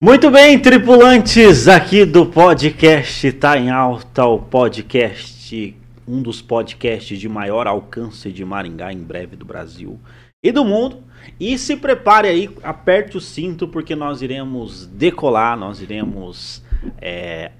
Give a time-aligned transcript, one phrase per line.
[0.00, 7.28] Muito bem, tripulantes aqui do podcast Tá em Alta, o podcast, um dos podcasts de
[7.28, 9.98] maior alcance de Maringá em breve do Brasil
[10.40, 11.02] e do mundo.
[11.40, 16.62] E se prepare aí, aperte o cinto, porque nós iremos decolar, nós iremos
[17.02, 17.50] é,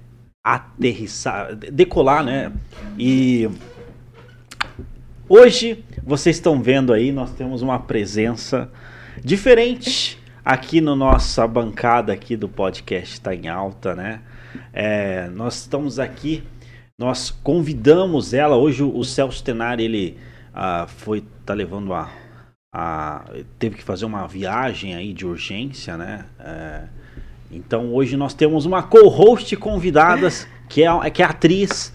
[0.44, 2.52] aterrissar, decolar, né?
[2.96, 3.50] E
[5.28, 8.70] hoje vocês estão vendo aí, nós temos uma presença
[9.24, 10.17] diferente
[10.48, 14.22] aqui no nossa bancada aqui do podcast está em alta, né?
[14.72, 16.42] É, nós estamos aqui,
[16.98, 20.16] nós convidamos ela hoje o Celso Tenari ele
[20.54, 22.10] ah, foi tá levando a,
[22.74, 23.26] a,
[23.58, 26.24] teve que fazer uma viagem aí de urgência, né?
[26.40, 26.84] É,
[27.50, 30.30] então hoje nós temos uma co-host convidada
[30.66, 31.92] que é, que é a atriz,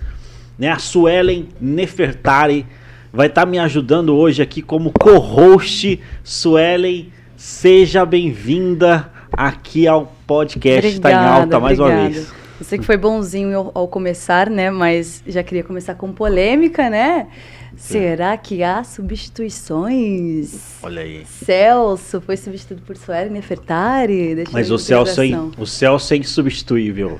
[0.59, 0.69] né?
[0.69, 2.67] A Suelen Nefertari
[3.11, 5.99] vai estar tá me ajudando hoje aqui como co-host.
[6.23, 7.11] Suelen,
[7.43, 12.01] seja bem-vinda aqui ao podcast Está em Alta mais obrigada.
[12.05, 12.31] uma vez.
[12.57, 14.71] Eu sei que foi bonzinho ao, ao começar, né?
[14.71, 17.27] Mas já queria começar com polêmica, né?
[17.75, 20.77] Será que há substituições?
[20.81, 21.25] Olha aí.
[21.25, 24.45] Celso foi substituído por Sueli Nefertari.
[24.53, 27.17] Mas o Celso, é, o Celso é insubstituível.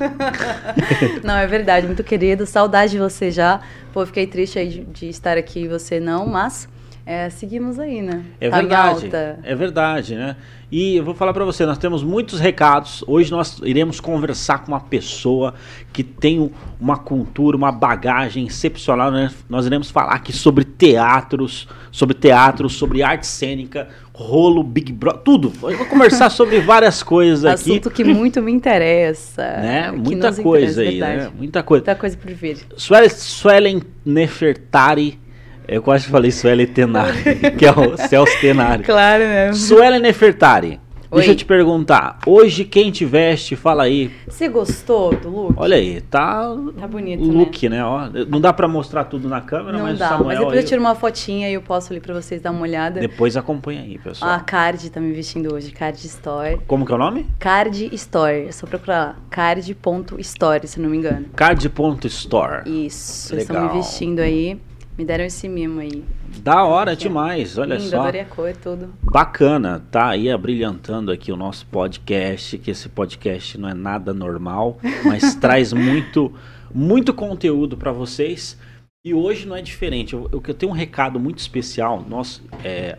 [1.22, 1.86] não, é verdade.
[1.86, 2.46] Muito querido.
[2.46, 3.60] Saudade de você já.
[3.92, 6.70] Pô, fiquei triste aí de, de estar aqui e você não, mas
[7.06, 8.24] é, seguimos aí, né?
[8.40, 9.10] É tá verdade.
[9.44, 10.38] É verdade, né?
[10.72, 13.04] E eu vou falar para você, nós temos muitos recados.
[13.06, 15.54] Hoje nós iremos conversar com uma pessoa
[15.92, 19.12] que tem uma cultura, uma bagagem excepcional.
[19.12, 19.30] Né?
[19.50, 25.52] Nós iremos falar aqui sobre teatros, sobre teatro, sobre arte cênica, rolo, Big Brother, tudo.
[25.62, 27.72] Eu vou conversar sobre várias coisas aqui.
[27.72, 29.44] Assunto que muito me interessa.
[29.64, 29.92] Né?
[29.92, 31.32] Muita coisa aí, né?
[31.38, 31.82] Muita coisa.
[31.82, 32.58] Muita coisa por vir.
[32.78, 35.20] Suelen Nefertari
[35.68, 37.24] eu quase falei Suelen Tenari,
[37.58, 38.84] que é o Celso Tenari.
[38.84, 39.54] Claro, né?
[39.54, 40.80] Suelen Nefertari.
[41.14, 41.18] Oi.
[41.18, 44.10] Deixa eu te perguntar, hoje quem te veste, fala aí.
[44.28, 45.54] Você gostou do look?
[45.58, 47.78] Olha aí, tá, tá bonito, look, né?
[47.78, 47.86] né?
[47.86, 50.64] Ó, não dá para mostrar tudo na câmera, não mas dá, Samuel mas depois aí...
[50.64, 53.00] eu tiro uma fotinha e eu posso ali para vocês dar uma olhada.
[53.00, 54.32] Depois acompanha aí, pessoal.
[54.32, 56.60] A Card tá me vestindo hoje, Card Store.
[56.66, 57.28] Como que é o nome?
[57.38, 61.28] Card Store, é só procurar lá, card.store, se não me engano.
[61.36, 62.64] Card.store.
[62.88, 63.56] Isso, Legal.
[63.56, 64.60] estão me vestindo aí.
[64.98, 66.04] Me deram esse mimo aí.
[66.38, 68.02] Da hora demais, olha Lindo, só.
[68.02, 68.94] Adorei a cor, tudo.
[69.02, 74.78] Bacana, tá aí abrilhantando aqui o nosso podcast, que esse podcast não é nada normal,
[75.04, 76.32] mas traz muito,
[76.74, 78.58] muito conteúdo para vocês.
[79.04, 80.14] E hoje não é diferente.
[80.14, 82.06] Eu, eu, eu tenho um recado muito especial.
[82.08, 82.98] Nós é,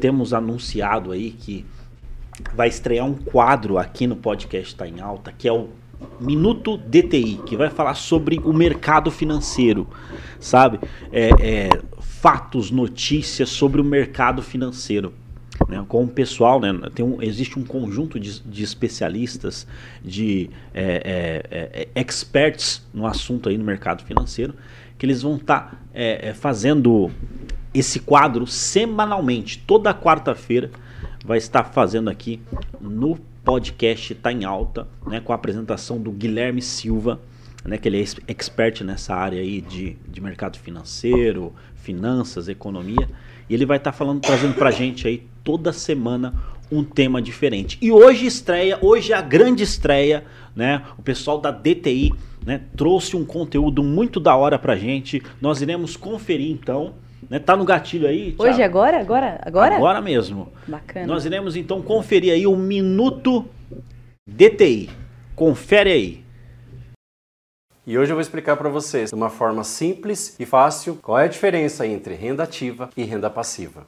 [0.00, 1.64] temos anunciado aí que
[2.54, 5.68] vai estrear um quadro aqui no podcast Tá em Alta, que é o
[6.20, 9.88] Minuto DTI, que vai falar sobre o mercado financeiro,
[10.38, 10.78] sabe?
[11.10, 11.68] É, é,
[12.00, 15.12] fatos, notícias sobre o mercado financeiro.
[15.68, 19.66] Né, com o pessoal, né, tem um, existe um conjunto de, de especialistas,
[20.02, 24.54] de é, é, é experts no assunto aí no mercado financeiro,
[24.98, 27.10] que eles vão estar tá, é, fazendo
[27.74, 30.70] esse quadro semanalmente, toda quarta-feira
[31.24, 32.40] vai estar fazendo aqui
[32.80, 37.20] no podcast Tá em Alta, né, com a apresentação do Guilherme Silva,
[37.64, 43.08] né, que ele é expert nessa área aí de, de mercado financeiro, finanças, economia,
[43.48, 46.34] e ele vai estar tá falando, trazendo pra gente aí toda semana
[46.70, 47.76] um tema diferente.
[47.82, 50.24] E hoje estreia, hoje é a grande estreia,
[50.56, 50.82] né?
[50.96, 52.12] O pessoal da DTI,
[52.46, 55.22] né, trouxe um conteúdo muito da hora pra gente.
[55.40, 56.94] Nós iremos conferir então
[57.28, 57.38] né?
[57.38, 58.32] Tá no gatilho aí.
[58.32, 58.42] Thiago.
[58.42, 59.00] Hoje, agora?
[59.00, 59.40] Agora?
[59.44, 59.76] Agora?
[59.76, 60.52] Agora mesmo.
[60.66, 61.06] Bacana.
[61.06, 63.46] Nós iremos então conferir aí o Minuto
[64.26, 64.90] DTI.
[65.34, 66.24] Confere aí.
[67.84, 71.24] E hoje eu vou explicar para vocês, de uma forma simples e fácil, qual é
[71.24, 73.84] a diferença entre renda ativa e renda passiva.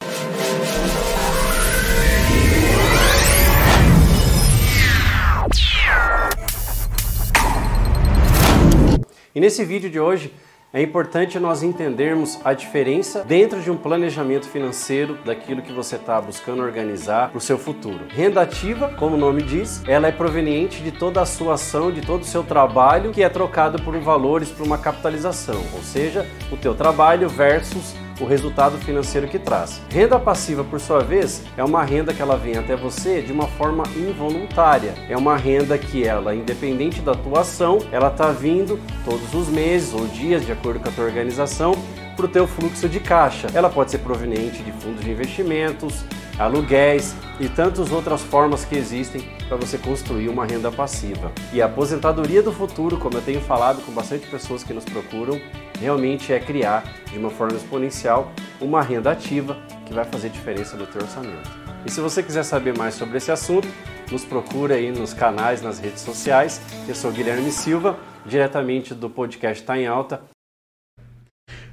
[9.33, 10.33] E nesse vídeo de hoje
[10.73, 16.19] é importante nós entendermos a diferença dentro de um planejamento financeiro daquilo que você está
[16.19, 18.01] buscando organizar para o seu futuro.
[18.09, 22.01] Renda ativa, como o nome diz, ela é proveniente de toda a sua ação, de
[22.01, 26.57] todo o seu trabalho, que é trocado por valores para uma capitalização, ou seja, o
[26.57, 29.81] teu trabalho versus o resultado financeiro que traz.
[29.89, 33.47] Renda passiva, por sua vez, é uma renda que ela vem até você de uma
[33.47, 34.93] forma involuntária.
[35.09, 39.93] É uma renda que ela, independente da tua ação, ela está vindo todos os meses
[39.93, 41.75] ou dias, de acordo com a tua organização,
[42.15, 43.47] para o teu fluxo de caixa.
[43.53, 46.05] Ela pode ser proveniente de fundos de investimentos,
[46.37, 51.31] aluguéis e tantas outras formas que existem para você construir uma renda passiva.
[51.53, 55.39] E a aposentadoria do futuro, como eu tenho falado com bastante pessoas que nos procuram,
[55.79, 60.85] realmente é criar de uma forma exponencial uma renda ativa que vai fazer diferença no
[60.87, 61.49] teu orçamento.
[61.85, 63.67] E se você quiser saber mais sobre esse assunto,
[64.11, 66.59] nos procura aí nos canais, nas redes sociais.
[66.87, 70.21] Eu sou Guilherme Silva, diretamente do podcast Tá em Alta.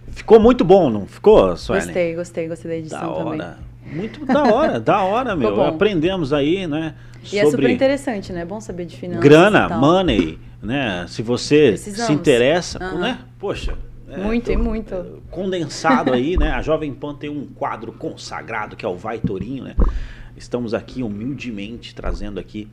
[0.09, 1.87] Ficou muito bom, não ficou, Suelen?
[1.87, 3.31] Gostei, gostei, gostei da edição Da hora.
[3.31, 3.72] também.
[3.85, 5.61] Muito da hora, da hora, meu.
[5.63, 6.95] Aprendemos aí, né?
[7.33, 8.43] E é super interessante, né?
[8.43, 9.23] É bom saber de finanças.
[9.23, 11.05] grana, money, né?
[11.09, 12.07] Se você Precisamos.
[12.07, 13.19] se interessa, né?
[13.39, 13.75] Poxa.
[14.09, 15.23] é, Muito, tô- e muito.
[15.31, 16.51] Condensado aí, né?
[16.53, 19.75] A Jovem Pan tem um quadro consagrado que é o Vai Torinho, né?
[20.37, 22.69] Estamos aqui humildemente trazendo aqui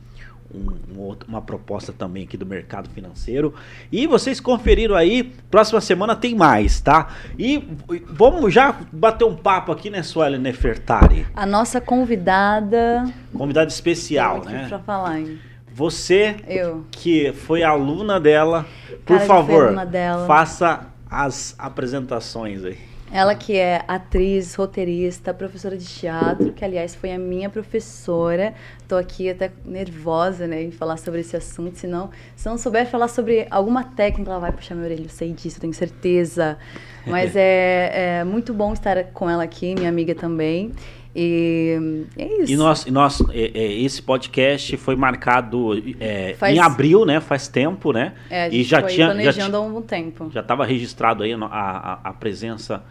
[0.54, 3.54] um- um outro- uma proposta também aqui do mercado financeiro.
[3.90, 7.08] E vocês conferiram aí, próxima semana tem mais, tá?
[7.38, 7.62] E
[8.08, 11.26] vamos já bater um papo aqui, né, Sueli Nefertari?
[11.34, 13.04] A nossa convidada.
[13.32, 14.66] Convidado especial, né?
[14.68, 15.38] Pra falar, hein?
[15.72, 16.84] Você Eu.
[16.90, 18.66] que foi aluna dela,
[19.06, 20.26] por Cara, favor, dela.
[20.26, 22.78] faça as apresentações aí.
[23.12, 28.54] Ela que é atriz, roteirista, professora de teatro, que aliás foi a minha professora.
[28.86, 33.08] Tô aqui até nervosa, né, em falar sobre esse assunto, senão, se não souber falar
[33.08, 36.56] sobre alguma técnica, ela vai puxar minha orelha, eu sei disso, eu tenho certeza.
[37.04, 40.72] Mas é, é muito bom estar com ela aqui, minha amiga também.
[41.14, 42.52] E é isso.
[42.52, 47.20] E nós, e nós é, é, esse podcast foi marcado é, Faz- em abril, né?
[47.20, 48.14] Faz tempo, né?
[48.30, 50.30] É, a e já foi tinha, já, planejando ti- há algum tempo.
[50.32, 52.82] já estava registrado aí a, a, a presença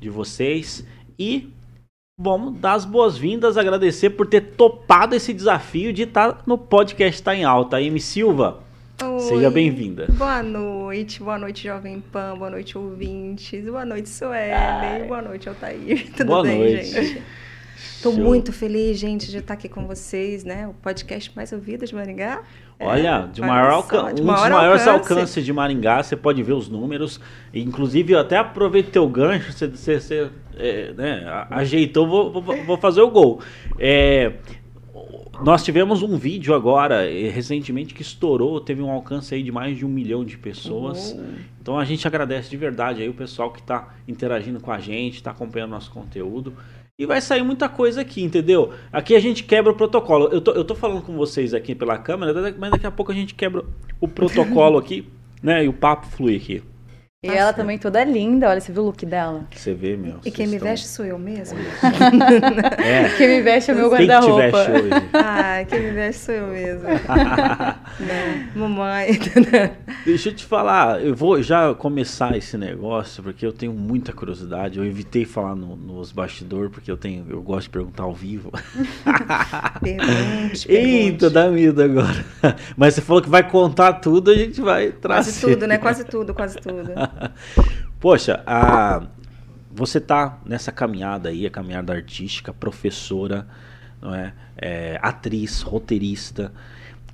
[0.00, 0.84] de vocês
[1.18, 1.48] e
[2.20, 7.34] vamos dar as boas-vindas, agradecer por ter topado esse desafio de estar no podcast Tá
[7.34, 7.76] em Alta.
[7.76, 8.60] Amy Silva,
[9.00, 9.20] Oi.
[9.20, 10.06] seja bem-vinda.
[10.14, 16.10] Boa noite, boa noite, Jovem Pan, boa noite, ouvintes, boa noite, Suelen, boa noite, Altair.
[16.16, 16.84] Tudo Boa bem, noite.
[16.90, 17.22] gente?
[18.02, 18.12] Show.
[18.12, 20.66] muito feliz, gente, de estar aqui com vocês, né?
[20.68, 22.42] O podcast mais ouvido de Maringá.
[22.80, 25.12] Olha, É, de olha maior só, alcance, de um dos maior maiores alcance.
[25.12, 27.20] alcances de Maringá, você pode ver os números.
[27.52, 32.76] Inclusive, eu até aproveitei teu gancho, você, você- você, é, né, ajeitou, vou, vou- vou
[32.76, 33.40] fazer o gol.
[33.78, 34.32] É,
[35.42, 39.76] nós tivemos um vídeo agora, eh, recentemente, que estourou, teve um alcance aí de mais
[39.76, 41.12] de um milhão de pessoas.
[41.12, 41.24] Uou.
[41.60, 45.14] Então a gente agradece de verdade aí o pessoal que está interagindo com a gente,
[45.16, 46.54] está acompanhando nosso conteúdo.
[47.00, 48.72] E vai sair muita coisa aqui, entendeu?
[48.92, 50.30] Aqui a gente quebra o protocolo.
[50.32, 53.14] Eu tô, eu tô falando com vocês aqui pela câmera, mas daqui a pouco a
[53.14, 53.64] gente quebra
[54.00, 55.06] o protocolo aqui,
[55.40, 55.64] né?
[55.64, 56.60] E o papo flui aqui.
[57.20, 59.44] E Tá ela também toda linda, olha, você viu o look dela?
[59.52, 60.20] Você vê, meu.
[60.24, 61.58] E quem me estão- veste sou eu mesmo.
[62.78, 63.08] É.
[63.16, 64.42] Quem me veste é o meu Quem que te guarda-roupa.
[64.64, 64.90] veste hoje?
[65.14, 66.84] Ai, quem me veste sou eu mesmo.
[67.98, 68.48] né?
[68.54, 69.18] Mamãe.
[70.06, 74.78] Deixa eu te falar, eu vou já começar esse negócio porque eu tenho muita curiosidade.
[74.78, 78.52] Eu evitei falar no- nos bastidores porque eu tenho, eu gosto de perguntar ao vivo.
[79.82, 81.30] Pergunte, Eita, pergunte.
[81.30, 82.24] dá medo agora.
[82.76, 85.32] Mas você falou que vai contar tudo, a gente vai trazer.
[85.32, 85.78] Quase tudo, né?
[85.78, 87.07] Quase tudo, quase tudo.
[88.00, 89.02] Poxa, a-
[89.70, 93.46] você tá nessa caminhada aí, a caminhada artística, professora,
[94.00, 94.32] não é?
[94.56, 96.52] É, atriz, roteirista.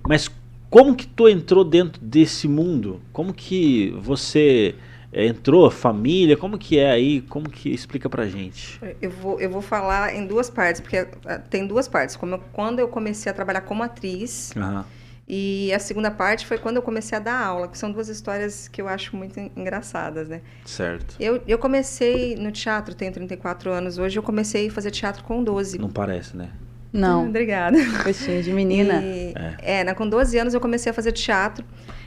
[0.07, 0.31] Mas
[0.71, 3.01] como que tu entrou dentro desse mundo?
[3.13, 4.75] Como que você
[5.13, 6.37] é, entrou, família?
[6.37, 7.21] Como que é aí?
[7.23, 8.81] Como que explica pra gente?
[9.01, 12.17] Eu vou, eu vou falar em duas partes, porque ah, tem duas partes.
[12.17, 14.85] Como eu- quando eu comecei a trabalhar como atriz, Aham,
[15.27, 18.69] e a segunda parte foi quando eu comecei a dar aula, que são duas histórias
[18.69, 20.43] que eu acho muito en- engraçadas, né?
[20.65, 21.17] certo.
[21.19, 25.43] Eu, eu comecei no teatro, tenho 34 anos hoje, eu comecei a fazer teatro com
[25.43, 25.79] 12.
[25.79, 26.51] Não parece, né?
[26.93, 27.77] Não, Obrigada.
[28.05, 29.03] vestinho de menina.
[29.03, 29.83] E, é.
[29.85, 31.65] né, com 12 anos eu comecei a fazer teatro,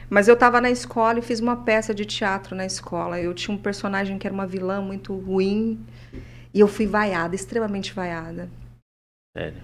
[0.09, 3.19] mas eu estava na escola e fiz uma peça de teatro na escola.
[3.19, 5.83] Eu tinha um personagem que era uma vilã muito ruim
[6.53, 8.47] e eu fui vaiada, extremamente vaiada.
[9.35, 9.61] Sério.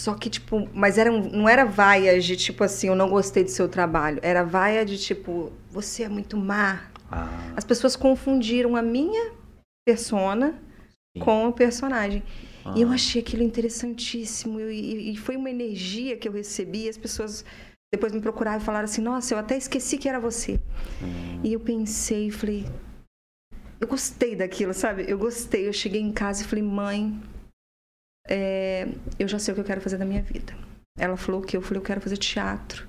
[0.00, 3.50] Só que, tipo, mas era não era vaia de tipo assim, eu não gostei do
[3.50, 4.18] seu trabalho.
[4.22, 6.84] Era vaia de tipo, você é muito má.
[7.10, 9.32] Ah, As pessoas confundiram a minha
[9.86, 10.54] persona
[11.14, 11.22] Sim.
[11.22, 12.22] com o personagem.
[12.74, 12.94] E eu ah.
[12.94, 14.58] achei aquilo interessantíssimo.
[14.58, 16.88] E, e foi uma energia que eu recebi.
[16.88, 17.44] As pessoas
[17.92, 20.58] depois me procuraram e falaram assim: Nossa, eu até esqueci que era você.
[21.02, 21.40] Hum.
[21.44, 22.64] E eu pensei falei:
[23.78, 25.04] Eu gostei daquilo, sabe?
[25.06, 25.68] Eu gostei.
[25.68, 27.20] Eu cheguei em casa e falei: Mãe,
[28.28, 30.54] é, eu já sei o que eu quero fazer da minha vida.
[30.98, 32.86] Ela falou o que eu falei: Eu quero fazer teatro.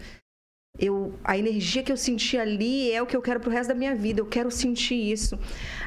[0.79, 3.75] Eu, a energia que eu senti ali é o que eu quero pro resto da
[3.75, 4.21] minha vida.
[4.21, 5.37] Eu quero sentir isso.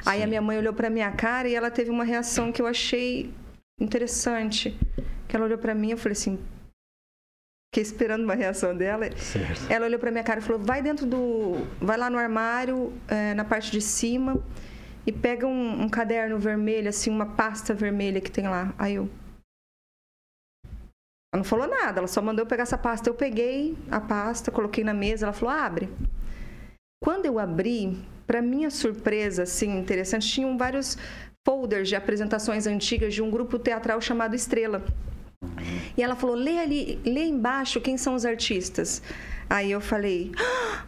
[0.04, 0.28] Aí a Sim.
[0.28, 3.32] minha mãe olhou pra minha cara e ela teve uma reação que eu achei
[3.80, 4.78] interessante.
[5.26, 6.38] Que ela olhou pra mim e eu falei assim,
[7.74, 9.10] fiquei esperando uma reação dela.
[9.16, 9.70] Certo.
[9.70, 13.34] Ela olhou pra minha cara e falou: "Vai dentro do, vai lá no armário, é,
[13.34, 14.40] na parte de cima
[15.06, 18.72] e pega um, um caderno vermelho, assim, uma pasta vermelha que tem lá".
[18.78, 19.08] Aí eu
[21.34, 23.10] ela não falou nada, ela só mandou eu pegar essa pasta.
[23.10, 25.88] Eu peguei a pasta, coloquei na mesa, ela falou: "Abre".
[27.02, 30.96] Quando eu abri, para minha surpresa, assim, interessante, tinham vários
[31.44, 34.84] folders de apresentações antigas de um grupo teatral chamado Estrela.
[35.96, 39.02] E ela falou: lê ali, lê embaixo quem são os artistas.
[39.50, 40.84] Aí eu falei: "Ah!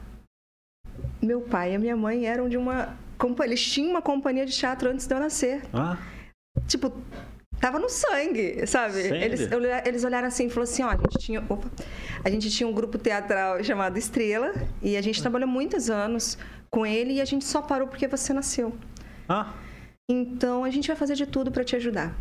[1.21, 2.97] meu pai e a minha mãe eram de uma
[3.43, 5.63] eles tinham uma companhia de teatro antes de eu nascer.
[5.73, 5.99] Ah,
[6.69, 6.93] Tipo,
[7.61, 9.03] tava no sangue, sabe?
[9.03, 9.23] Sério?
[9.23, 9.49] Eles,
[9.85, 11.71] eles olharam assim e falaram assim, ó, a gente tinha, opa,
[12.25, 16.39] a gente tinha um grupo teatral chamado Estrela e a gente trabalhou muitos anos
[16.71, 18.75] com ele e a gente só parou porque você nasceu.
[19.29, 19.53] ah,
[20.11, 22.15] Então a gente vai fazer de tudo para te ajudar.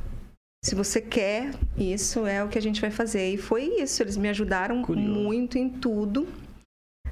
[0.63, 3.29] Se você quer, isso é o que a gente vai fazer.
[3.29, 5.07] E foi isso, eles me ajudaram Curioso.
[5.07, 6.27] muito em tudo,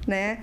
[0.08, 0.42] né?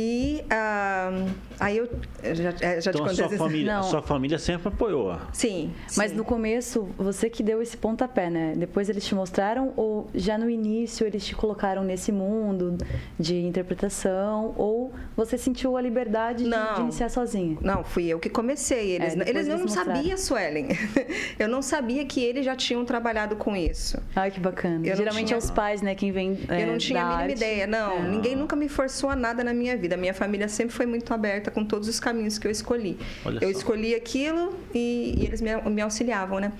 [0.00, 1.10] E ah,
[1.58, 1.88] aí eu
[2.32, 3.38] já, eh, já então a te sua contei.
[3.38, 3.82] família, Não.
[3.82, 5.18] sua família sempre apoiou.
[5.32, 6.16] Sim, Mas sim.
[6.16, 8.54] no começo, você que deu esse pontapé, né?
[8.56, 12.78] Depois eles te mostraram ou já no início eles te colocaram nesse mundo
[13.18, 16.74] de interpretação ou você sentiu a liberdade de, Não.
[16.74, 17.58] de iniciar sozinha?
[17.60, 18.92] Não, fui eu que comecei.
[18.92, 19.96] Eles, É, eles não eles mostraram.
[19.96, 20.68] sabia, Suelen.
[21.36, 23.98] Eu não sabia que eles já tinham trabalhado com isso.
[24.14, 24.86] Ai, que bacana.
[24.86, 27.08] Eu Geralmente tinha- é os pais, né, quem vem é, eu não tinha da a
[27.08, 27.36] mínima arte.
[27.36, 27.66] ideia.
[27.66, 28.08] Não, É.
[28.08, 29.96] ninguém nunca me forçou a nada na minha vida.
[29.96, 32.96] Minha família sempre foi muito aberta com todos os caminhos que eu escolhi.
[33.24, 33.58] Olha eu só.
[33.58, 36.52] escolhi aquilo e, e eles me, me auxiliavam, né?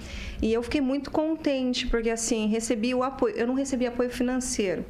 [0.43, 3.37] E eu fiquei muito contente, porque assim, recebi o apoio.
[3.37, 4.85] Eu não recebi apoio financeiro.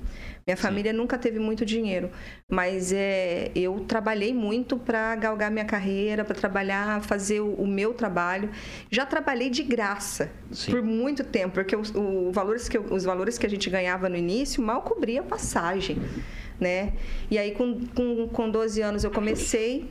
[0.46, 2.10] Minha família nunca teve muito dinheiro,
[2.48, 7.92] mas é, eu trabalhei muito para galgar minha carreira, para trabalhar, fazer o, o meu
[7.92, 8.50] trabalho.
[8.90, 10.72] Já trabalhei de graça Sim.
[10.72, 14.08] por muito tempo, porque os, o valores que eu- os valores que a gente ganhava
[14.08, 15.98] no início mal cobria a passagem,
[16.60, 16.92] né?
[17.30, 19.90] E aí com, com, com 12 anos eu comecei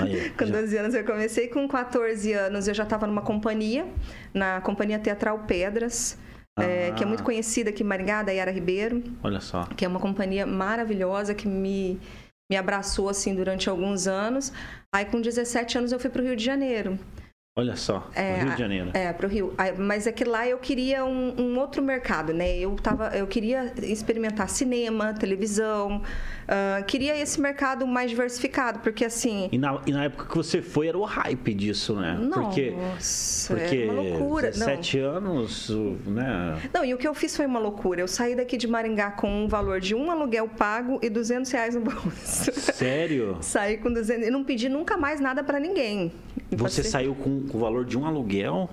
[0.00, 3.86] Aí, com já- 12 anos eu comecei, com 14 anos eu já estava numa companhia,
[4.32, 6.18] na Companhia Teatral Pedras,
[6.58, 7.08] é, que é Ah.
[7.08, 9.64] muito conhecida aqui em Maringá, da Yara Ribeiro, olha só.
[9.76, 12.00] que é uma companhia maravilhosa que me,
[12.50, 14.52] me abraçou assim durante alguns anos.
[14.94, 16.98] Aí com 17 anos eu fui para o Rio de Janeiro.
[17.56, 18.90] Olha só, É, Rio de Janeiro.
[18.94, 19.54] É, pro Rio.
[19.56, 22.58] Aí, Mas é que lá eu queria um, um outro mercado, né?
[22.58, 26.02] Eu, tava, eu queria experimentar cinema, televisão,
[26.48, 29.48] ah, queria esse mercado mais diversificado, porque assim.
[29.52, 32.18] E na, e na época que você foi, era o hype disso, né?
[32.32, 34.50] Porque, Nossa, porque é uma loucura.
[34.50, 36.58] 17 anos, o- né?
[36.74, 36.84] Não.
[36.84, 38.00] e o que eu fiz foi uma loucura.
[38.00, 41.76] Eu saí daqui de Maringá com um valor de um aluguel pago e 200 reais
[41.76, 42.50] no bolso.
[42.52, 43.38] Sério?
[43.42, 46.10] Saí com 200 e não pedi nunca mais nada pra ninguém.
[46.50, 48.70] Você saiu com o valor de um aluguel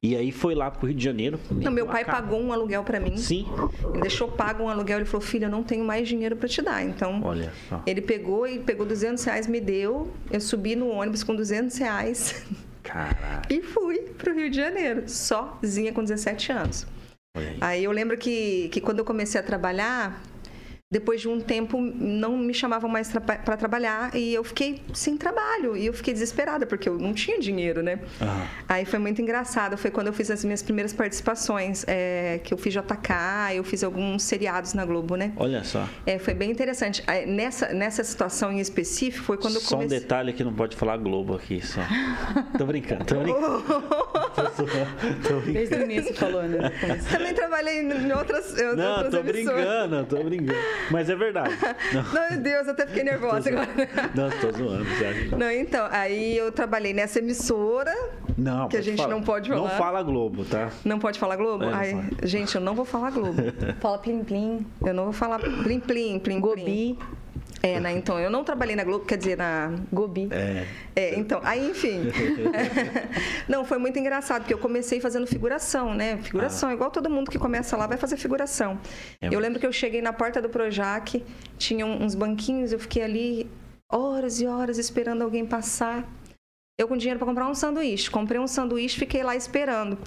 [0.00, 1.40] e aí foi lá pro Rio de Janeiro.
[1.50, 3.16] Não, meu pai pagou um aluguel pra mim.
[3.16, 3.46] Sim.
[3.92, 4.98] Ele deixou pago um aluguel.
[4.98, 6.84] Ele falou: Filha, eu não tenho mais dinheiro pra te dar.
[6.84, 7.82] Então, Olha só.
[7.84, 10.08] ele pegou e pegou 200 reais, me deu.
[10.30, 12.44] Eu subi no ônibus com 200 reais
[12.82, 13.42] Caraca.
[13.52, 16.86] e fui pro Rio de Janeiro, sozinha com 17 anos.
[17.36, 17.56] Aí.
[17.60, 20.22] Aí eu lembro que, que quando eu comecei a trabalhar,
[20.90, 25.76] depois de um tempo não me chamavam mais para trabalhar e eu fiquei sem trabalho
[25.76, 28.00] e eu fiquei desesperada porque eu não tinha dinheiro, né?
[28.22, 28.46] Aham.
[28.66, 32.58] Aí foi muito engraçado, foi quando eu fiz as minhas primeiras participações, é, que eu
[32.58, 35.32] fiz JK, eu fiz alguns seriados na Globo, né?
[35.36, 35.86] Olha só.
[36.06, 37.04] É, foi bem interessante.
[37.26, 40.00] Nessa, nessa situação em específico foi quando eu só um comecei...
[40.00, 41.82] detalhe que não pode falar Globo aqui, só.
[42.56, 43.62] Tô brincando, tô brincando.
[44.34, 45.40] Tô.
[45.52, 46.70] Desde o início falou, né?
[47.10, 49.64] Também trabalhei em outras, em Não, outras tô emissoras.
[49.64, 50.58] brincando, tô brincando.
[50.90, 51.56] Mas é verdade.
[51.92, 53.68] Não, Não, meu Deus, eu até fiquei nervosa agora.
[54.14, 55.36] não tô zoando, já.
[55.36, 57.94] Não, então, aí eu trabalhei nessa emissora.
[58.36, 59.08] Não, Que a gente falar.
[59.14, 59.70] não pode Não falar.
[59.70, 60.70] fala Globo, tá?
[60.84, 61.64] Não pode falar Globo?
[61.64, 63.42] É, não Ai, gente, eu não vou falar Globo.
[63.80, 66.98] Fala plim plim, Eu não vou falar plim plim, plim plim.
[67.62, 67.92] É, né?
[67.92, 69.74] Então, eu não trabalhei na Globo, quer dizer, na.
[69.92, 70.28] gobi.
[70.30, 70.66] É.
[70.94, 72.10] É, então, aí, enfim.
[73.48, 76.18] não, foi muito engraçado, porque eu comecei fazendo figuração, né?
[76.18, 78.78] Figuração, igual todo mundo que começa lá vai fazer figuração.
[79.20, 79.40] É eu mesmo.
[79.40, 81.24] lembro que eu cheguei na porta do Projac,
[81.56, 83.50] tinha uns banquinhos, eu fiquei ali
[83.90, 86.06] horas e horas esperando alguém passar.
[86.80, 88.08] Eu com dinheiro para comprar um sanduíche.
[88.08, 89.98] Comprei um sanduíche, fiquei lá esperando.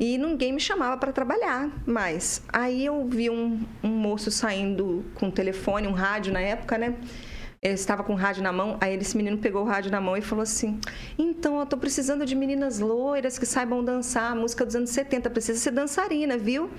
[0.00, 2.42] E ninguém me chamava para trabalhar mais.
[2.50, 6.94] Aí eu vi um, um moço saindo com um telefone, um rádio na época, né?
[7.60, 10.16] Ele estava com o rádio na mão, aí esse menino pegou o rádio na mão
[10.16, 10.80] e falou assim:
[11.18, 15.58] Então, eu tô precisando de meninas loiras que saibam dançar, música dos anos 70, precisa
[15.58, 16.70] ser dançarina, viu?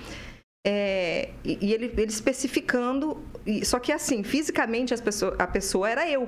[0.66, 3.24] É, e e ele, ele especificando,
[3.64, 6.28] só que assim, fisicamente as pessoa, a pessoa era eu.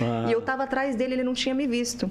[0.00, 0.26] Ah.
[0.26, 2.10] E eu tava atrás dele, ele não tinha me visto.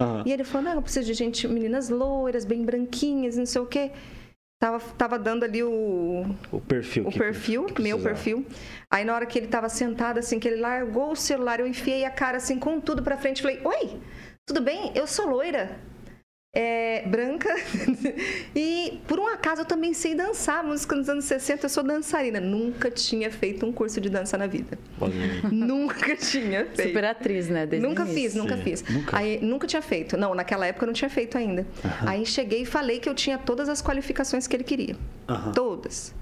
[0.00, 0.22] Aham.
[0.26, 3.66] E ele falou: Não, eu preciso de gente, meninas loiras, bem branquinhas, não sei o
[3.66, 3.90] quê.
[4.60, 7.06] Tava, tava dando ali o, O perfil.
[7.06, 8.44] o perfil, que meu perfil.
[8.90, 12.04] Aí na hora que ele tava sentado, assim, que ele largou o celular, eu enfiei
[12.04, 13.40] a cara assim com tudo pra frente.
[13.40, 14.00] Falei, oi,
[14.44, 14.90] tudo bem?
[14.96, 15.78] Eu sou loira.
[16.54, 17.54] É, branca.
[18.56, 22.40] e por um acaso eu também sei dançar música nos anos 60, eu sou dançarina.
[22.40, 24.78] Nunca tinha feito um curso de dança na vida.
[25.52, 26.88] nunca tinha feito.
[26.88, 27.66] Super atriz, né?
[27.66, 28.82] Desde nunca fiz, nunca Sim, fiz.
[28.88, 29.16] nunca.
[29.16, 30.16] Aí nunca tinha feito.
[30.16, 31.66] Não, naquela época eu não tinha feito ainda.
[32.06, 34.96] Aí cheguei e falei que eu tinha todas as qualificações que ele queria.
[35.54, 36.14] Todas.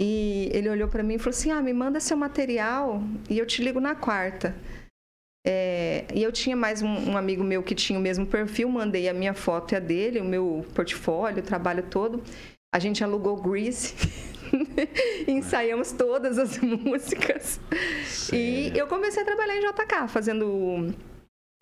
[0.00, 3.44] E ele olhou pra mim e falou assim: "Ah, me manda seu material e eu
[3.44, 4.54] te ligo na quarta".
[5.46, 9.08] É, e eu tinha mais um, um amigo meu que tinha o mesmo perfil, mandei
[9.08, 12.22] a minha foto e a dele, o meu portfólio, o trabalho todo.
[12.74, 13.94] A gente alugou Grease,
[15.26, 17.58] ensaiamos todas as músicas.
[17.72, 18.76] E Sério?
[18.76, 20.94] eu comecei a trabalhar em JK, fazendo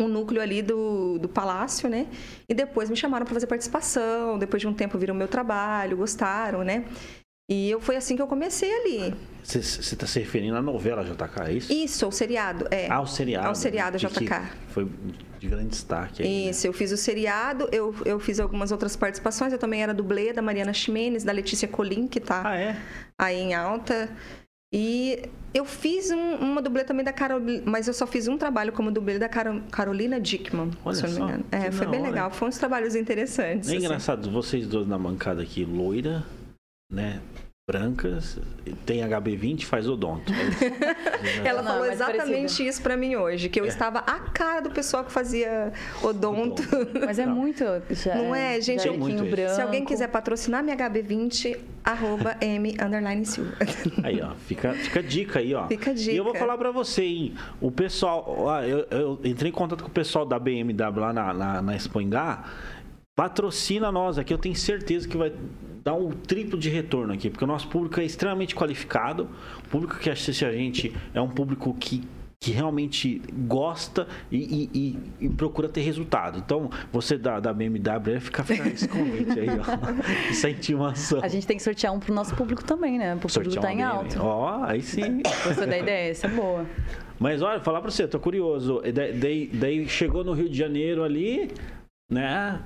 [0.00, 2.06] um núcleo ali do, do palácio, né?
[2.48, 4.38] E depois me chamaram para fazer participação.
[4.38, 6.84] Depois de um tempo viram meu trabalho, gostaram, né?
[7.50, 9.14] E eu, foi assim que eu comecei ali.
[9.42, 11.72] Você está se referindo à novela JK, é isso?
[11.72, 12.90] Isso, o seriado, é.
[12.90, 13.48] Ah, o seriado.
[13.48, 13.98] Ao seriado né?
[14.06, 14.50] JK.
[14.68, 14.86] Foi
[15.40, 16.28] de grande destaque aí.
[16.44, 16.50] né?
[16.50, 19.50] Isso, eu fiz o seriado, eu, eu fiz algumas outras participações.
[19.50, 22.76] Eu também era dublê da Mariana Ximenes, da Letícia Colim, que tá Ah, é?
[23.18, 24.10] aí em alta.
[24.70, 25.22] E
[25.54, 28.90] eu fiz um- uma dublê também da Carolina, mas eu só fiz um trabalho como
[28.92, 31.44] dublê da Caro- Carolina Dickman, Olha se eu não me engano.
[31.50, 32.10] É, foi bem hora.
[32.10, 33.70] legal, foram uns trabalhos interessantes.
[33.70, 33.82] É assim.
[33.86, 36.22] engraçado, vocês dois na bancada aqui, loira,
[36.90, 37.20] né?
[37.70, 38.38] Brancas,
[38.86, 40.32] tem HB20, faz odonto.
[41.44, 42.68] Ela Não, falou exatamente parecida.
[42.70, 45.70] isso pra mim hoje, que eu estava a cara do pessoal que fazia
[46.02, 46.62] odonto.
[47.04, 47.34] Mas é Não.
[47.34, 47.62] muito.
[47.90, 49.54] Já, Não é, gente, já é muito branco.
[49.54, 53.52] Se alguém quiser patrocinar minha HB20, arroba M underline Silva.
[54.02, 55.68] Aí, ó, fica, fica a dica aí, ó.
[55.68, 56.42] Fica a E eu vou dica.
[56.46, 57.34] falar pra você, hein?
[57.60, 61.34] O pessoal, ó, eu, eu entrei em contato com o pessoal da BMW lá na,
[61.34, 61.74] na, na.
[63.18, 65.32] Patrocina nós aqui, eu tenho certeza que vai
[65.82, 69.28] dar um triplo de retorno aqui, porque o nosso público é extremamente qualificado.
[69.64, 72.04] O público que assiste a gente é um público que,
[72.38, 76.38] que realmente gosta e, e- e- procura ter resultado.
[76.38, 79.64] Então, você da, da BMW, fica, fica esse convite aí, ó.
[80.30, 81.18] Essa intimação.
[81.20, 83.16] A gente tem que sortear um pro nosso público também, né?
[83.16, 84.16] Pro público Sortear tá em uma alto.
[84.22, 85.22] Ó, aí sim.
[85.44, 86.12] Gostou da ideia?
[86.12, 86.64] Essa é boa.
[87.18, 88.80] Mas olha, falar pra você, tô curioso.
[89.20, 91.50] Daí- daí chegou no Rio de Janeiro ali,
[92.10, 92.60] né?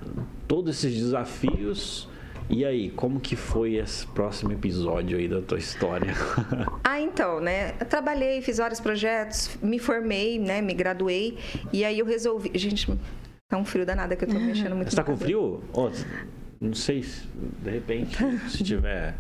[0.47, 2.09] Todos esses desafios.
[2.51, 6.13] E aí, como que foi esse próximo episódio aí da tua história?
[6.85, 7.75] Ah, então, né?
[7.81, 10.61] Eu trabalhei, fiz vários projetos, me formei, né?
[10.61, 11.39] Me graduei.
[11.73, 12.51] E aí eu resolvi.
[12.55, 12.87] Gente,
[13.49, 15.25] tá um frio danado que eu tô mexendo muito Você tá com cabelo.
[15.25, 15.65] frio?
[15.73, 15.91] Ó,
[16.61, 17.27] não sei, se,
[17.63, 18.19] de repente,
[18.51, 19.15] se tiver.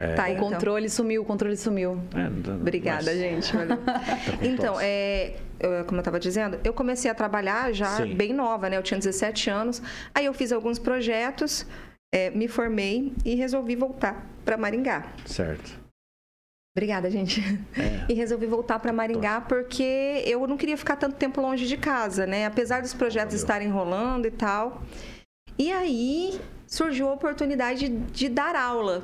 [0.00, 0.36] Tá, O então.
[0.50, 2.00] controle sumiu, o controle sumiu.
[2.14, 3.56] É, não- Obrigada, mas- gente.
[3.56, 3.76] valeu.
[4.38, 4.84] com Então, tosse.
[4.84, 8.14] é, eu- como eu estava dizendo, eu comecei a trabalhar já Sim.
[8.14, 8.76] bem nova, né?
[8.76, 9.82] Eu tinha 17 anos.
[10.14, 11.66] Aí eu fiz alguns projetos,
[12.14, 15.04] é, me formei e resolvi voltar para Maringá.
[15.26, 15.76] Certo.
[16.76, 17.40] Obrigada, gente.
[17.76, 18.06] É.
[18.08, 22.24] E resolvi voltar para Maringá porque eu não queria ficar tanto tempo longe de casa,
[22.24, 22.46] né?
[22.46, 23.42] Apesar dos projetos Valeu.
[23.42, 24.80] estarem rolando e tal.
[25.58, 29.02] E aí surgiu a oportunidade de, de dar aula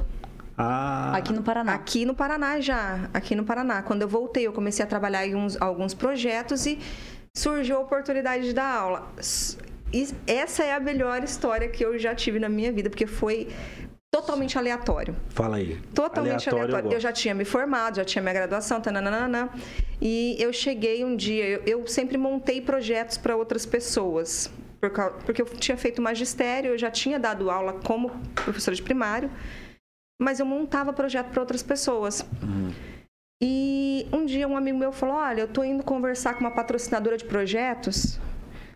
[0.56, 1.74] Ah, Aqui no Paraná.
[1.74, 3.82] Aqui no Paraná já, aqui no Paraná.
[3.82, 6.78] Quando eu voltei, eu comecei a trabalhar em uns, alguns projetos e
[7.36, 9.12] surgiu a oportunidade de dar aula.
[9.92, 13.48] E essa é a melhor história que eu já tive na minha vida, porque foi
[14.10, 15.16] totalmente aleatório.
[15.30, 15.80] fala aí.
[15.92, 16.86] Totalmente aleatório.
[16.86, 17.00] Eu, gosto.
[17.00, 19.50] já tinha me formado, já tinha minha graduação, tananana,
[20.00, 24.50] e eu cheguei um dia, eu, eu sempre montei projetos para outras pessoas.
[25.24, 29.30] Porque eu tinha feito magistério, eu já tinha dado aula como professora de primário,
[30.20, 32.24] mas eu montava projeto para outras pessoas.
[32.42, 32.72] Uhum.
[33.42, 37.16] E um dia um amigo meu falou: Olha, eu tô indo conversar com uma patrocinadora
[37.16, 38.18] de projetos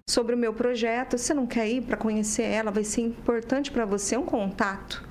[0.09, 1.17] sobre o meu projeto.
[1.17, 2.71] Você não quer ir para conhecer ela?
[2.71, 5.07] Vai ser importante para você um contato.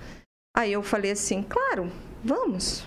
[0.55, 1.91] Aí eu falei assim: Claro,
[2.23, 2.85] vamos.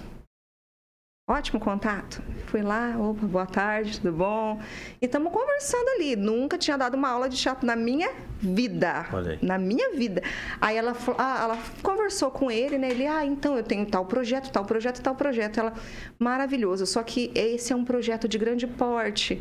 [1.30, 2.20] Ótimo contato.
[2.46, 4.60] Fui lá, opa, boa tarde, tudo bom?
[5.00, 6.16] E estamos conversando ali.
[6.16, 9.06] Nunca tinha dado uma aula de teatro na minha vida.
[9.40, 10.24] Na minha vida.
[10.60, 12.90] Aí ela, ah, ela conversou com ele, né?
[12.90, 15.60] Ele, ah, então eu tenho tal projeto, tal projeto, tal projeto.
[15.60, 15.72] Ela,
[16.18, 16.84] maravilhoso.
[16.84, 19.40] Só que esse é um projeto de grande porte.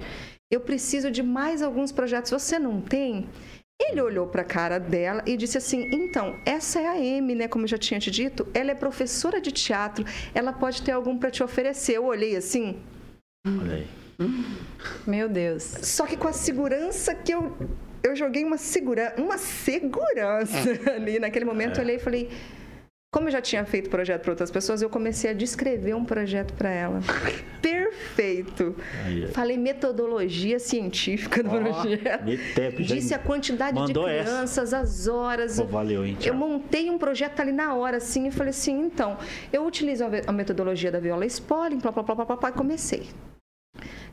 [0.51, 2.29] Eu preciso de mais alguns projetos.
[2.29, 3.27] Você não tem?
[3.81, 7.47] Ele olhou para a cara dela e disse assim: Então, essa é a Amy, né?
[7.47, 11.17] Como eu já tinha te dito, ela é professora de teatro, ela pode ter algum
[11.17, 11.93] para te oferecer.
[11.93, 12.77] Eu olhei assim,
[13.47, 13.87] Olha aí.
[15.07, 15.63] Meu Deus.
[15.63, 17.55] só que com a segurança que eu.
[18.01, 20.57] Eu joguei uma, segura, uma segurança
[20.95, 21.19] ali.
[21.19, 22.29] Naquele momento eu olhei e falei.
[23.11, 26.53] Como eu já tinha feito projeto para outras pessoas, eu comecei a descrever um projeto
[26.53, 26.99] para ela.
[27.59, 28.75] Perfeito.
[29.03, 29.27] Aí.
[29.29, 32.23] Falei metodologia científica do Ó, projeto.
[32.77, 34.29] Disse a quantidade de essa.
[34.29, 35.59] crianças, as horas.
[35.59, 39.17] Pô, valeu, hein, Eu montei um projeto ali na hora, assim, e falei assim, então,
[39.51, 43.07] eu utilizo a metodologia da viola Spolin, plá, plá, plá, plá, plá, e comecei.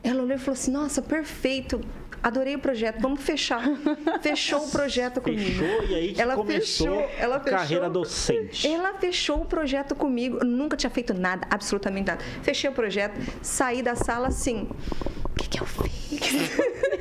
[0.03, 1.79] Ela olhou e falou assim, nossa, perfeito.
[2.21, 3.61] Adorei o projeto, vamos fechar.
[4.21, 5.41] Fechou o projeto comigo.
[5.41, 8.67] Fechou e aí que ela começou fechou, ela a carreira fechou- docente.
[8.67, 10.37] Ela fechou o projeto comigo.
[10.41, 12.23] Eu nunca tinha feito nada, absolutamente nada.
[12.41, 14.69] Fechei o projeto, saí da sala assim.
[15.25, 16.19] O que, que eu fiz?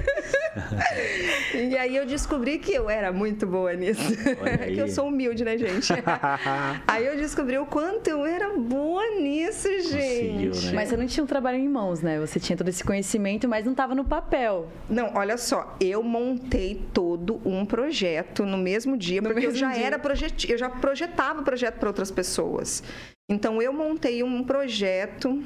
[1.54, 4.02] e aí eu descobri que eu era muito boa nisso.
[4.46, 5.92] É que eu sou humilde, né, gente?
[6.86, 10.48] aí eu descobri o quanto eu era boa nisso, gente.
[10.48, 10.72] Conseguiu, né?
[10.74, 12.18] Mas você não tinha um trabalho em mãos, né?
[12.20, 14.68] Você tinha todo esse conhecimento, mas não estava no papel.
[14.88, 19.58] Não, olha só, eu montei todo um projeto no mesmo dia, No porque eu mesmo
[19.58, 19.86] já dia.
[19.86, 20.50] era projet...
[20.50, 22.82] eu já projetava projeto para outras pessoas.
[23.28, 25.42] Então eu montei um projeto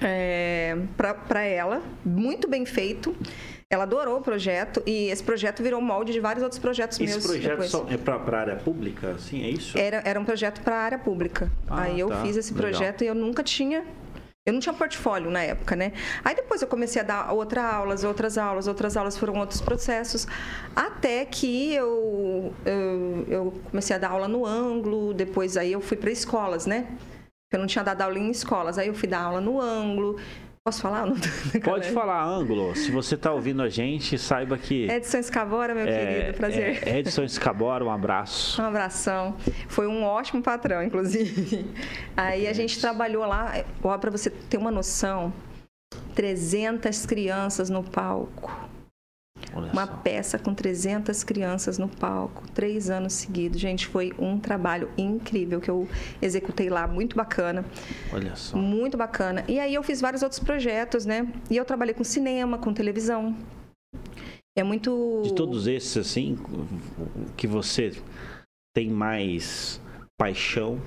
[0.00, 0.76] é,
[1.26, 3.16] para ela, muito bem feito.
[3.72, 7.24] Ela adorou o projeto e esse projeto virou molde de vários outros projetos Esse meus
[7.24, 7.70] projeto depois.
[7.70, 9.78] só é pra, pra área pública, assim, é isso?
[9.78, 11.48] Era, era um projeto para a área pública.
[11.68, 12.20] Ah, Aí eu tá.
[12.22, 12.68] fiz esse Legal.
[12.70, 13.84] projeto e eu nunca tinha.
[14.44, 15.92] Eu não tinha portfólio na época, né?
[16.24, 20.26] Aí depois eu comecei a dar outras aulas, outras aulas, outras aulas, foram outros processos.
[20.74, 25.96] Até que eu, eu, eu comecei a dar aula no ângulo, depois aí eu fui
[25.96, 26.88] para escolas, né?
[27.52, 30.16] Eu não tinha dado aula em escolas, aí eu fui dar aula no ângulo.
[30.62, 31.06] Posso falar?
[31.08, 31.16] Não,
[31.64, 32.76] Pode falar, Ângulo.
[32.76, 36.86] Se você tá ouvindo a gente, saiba que Edson Escavora, meu querido, prazer.
[36.86, 38.60] é Edson Escabora, um abraço.
[38.60, 39.36] Um abração.
[39.68, 41.64] Foi um ótimo patrão, inclusive.
[42.14, 45.32] Aí a gente trabalhou lá, ó, para você ter uma noção,
[46.14, 48.69] 300 crianças no palco.
[49.54, 49.92] Olha Uma só.
[49.96, 53.60] peça com 300 crianças no palco, três anos seguidos.
[53.60, 55.88] Gente, foi um trabalho incrível que eu
[56.20, 57.64] executei lá, muito bacana.
[58.12, 58.56] Olha só.
[58.56, 59.44] Muito bacana.
[59.48, 61.26] E aí eu fiz vários outros projetos, né?
[61.50, 63.36] E eu trabalhei com cinema, com televisão.
[64.56, 65.22] É muito.
[65.24, 66.38] De todos esses, assim,
[66.98, 67.92] o que você
[68.74, 69.80] tem mais
[70.18, 70.80] paixão,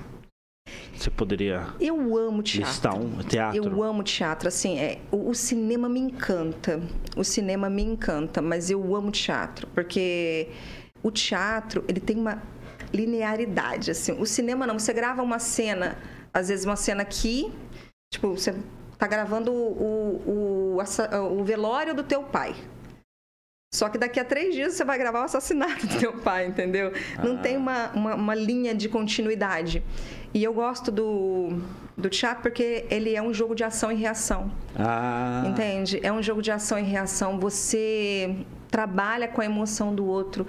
[0.96, 2.70] você poderia Eu amo teatro.
[2.70, 3.64] listar um teatro?
[3.64, 6.80] Eu amo teatro, assim, é, o, o cinema me encanta.
[7.16, 10.48] O cinema me encanta, mas eu amo teatro, porque
[11.02, 12.42] o teatro, ele tem uma
[12.92, 14.12] linearidade, assim.
[14.20, 15.98] O cinema não, você grava uma cena,
[16.32, 17.52] às vezes uma cena aqui,
[18.12, 18.54] tipo, você
[18.96, 22.54] tá gravando o, o, assa- o velório do teu pai.
[23.74, 26.92] Só que daqui a três dias você vai gravar o assassinato do teu pai, entendeu?
[27.22, 27.38] Não Ah.
[27.40, 29.82] tem uma, uma, uma linha de continuidade.
[30.34, 31.60] E eu gosto do,
[31.96, 34.50] do teatro porque ele é um jogo de ação e reação.
[34.76, 36.00] Ah, Entende?
[36.02, 37.38] É um jogo de ação e reação.
[37.38, 38.36] Você
[38.68, 40.44] trabalha com a emoção do outro.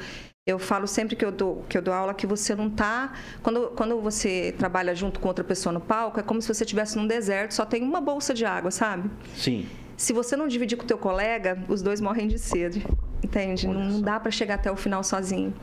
[0.47, 3.13] Eu falo sempre que eu dou, que eu dou aula que você não tá.
[3.43, 6.97] Quando, quando você trabalha junto com outra pessoa no palco, é como se você estivesse
[6.97, 9.09] num deserto, só tem uma bolsa de água, sabe?
[9.35, 9.67] sim.
[9.97, 12.85] Se você não dividir com o teu colega, os dois morrem de sede.
[13.23, 13.65] Entende?
[13.65, 15.53] Olha Não, não dá para chegar até o final sozinho.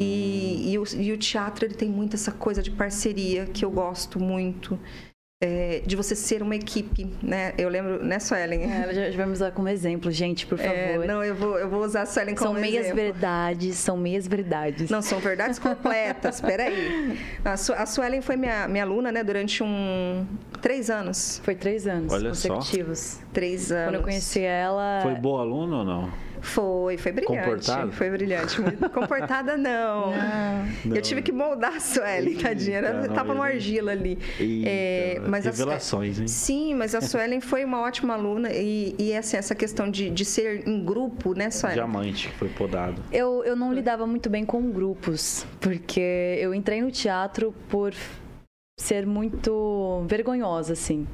[0.00, 3.70] E, e, o, e o teatro ele tem muito essa coisa de parceria que eu
[3.70, 4.78] gosto muito.
[5.40, 7.52] é, de você ser uma equipe, né?
[7.56, 8.64] Eu lembro, né, Suelen?
[8.64, 10.74] É, já, já vamos usar como exemplo, gente, por favor.
[10.74, 12.96] É, não, eu vou, eu vou usar a Suelen como são meias exemplo.
[13.02, 14.90] verdades, são meias verdades.
[14.90, 16.40] Não, são verdades completas.
[16.42, 17.16] Peraí.
[17.44, 20.26] A, Su a Suelen foi minha, minha aluna, né, durante um...
[20.60, 21.40] Três anos.
[21.44, 22.48] Foi três anos Olha só.
[22.54, 23.20] consecutivos.
[23.32, 23.84] Três anos.
[23.90, 25.00] Quando eu conheci ela.
[25.02, 26.27] Foi boa aluna ou não?
[26.40, 27.38] Foi, foi brilhante.
[27.44, 27.92] Comportada?
[27.92, 28.60] Foi brilhante.
[28.60, 30.12] Muito- Comportada, não.
[30.84, 30.96] Não.
[30.96, 32.78] Eu tive que moldar a Suelen, tadinha.
[32.78, 34.18] Ela Eita, tava no argila ali.
[34.38, 36.28] Eita, É, mas a revelações, hein?
[36.28, 38.50] Sim, mas a Suelen foi uma ótima aluna.
[38.52, 41.74] E, e assim, essa questão de, de ser em grupo, né, Suelen?
[41.74, 43.02] Diamante que foi podado.
[43.12, 47.92] Eu, eu não lidava muito bem com grupos, porque eu entrei no teatro por
[48.78, 51.06] ser muito vergonhosa, assim.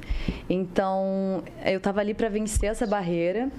[0.49, 3.51] Então, eu tava ali para vencer essa barreira,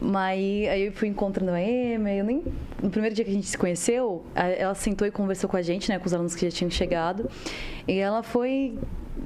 [0.00, 2.44] mas aí eu fui encontrando a Emma, eu nem...
[2.80, 5.88] No primeiro dia que a gente se conheceu, ela sentou e conversou com a gente,
[5.88, 7.28] né, com os alunos que já tinham chegado,
[7.86, 8.78] e ela foi...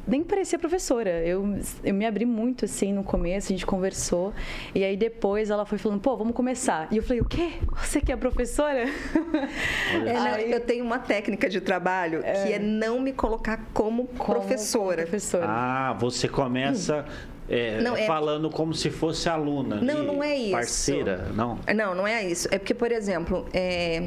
[0.06, 1.10] Nem parecia professora.
[1.26, 4.32] Eu, eu me abri muito assim no começo, a gente conversou.
[4.74, 6.88] E aí depois ela foi falando, pô, vamos começar.
[6.92, 7.54] E eu falei, o quê?
[7.82, 8.84] Você que é professora?
[10.06, 14.06] É, não, Aí- eu tenho uma técnica de trabalho que é não me colocar como,
[14.06, 15.02] Como professora.
[15.02, 15.46] professora.
[15.48, 17.04] Ah, você começa
[17.48, 19.76] é, Não, é- falando como se fosse aluna.
[19.76, 20.50] Não, não é isso.
[20.52, 21.58] Parceira, não.
[21.74, 22.48] Não, não é isso.
[22.50, 24.02] É porque, por exemplo, é,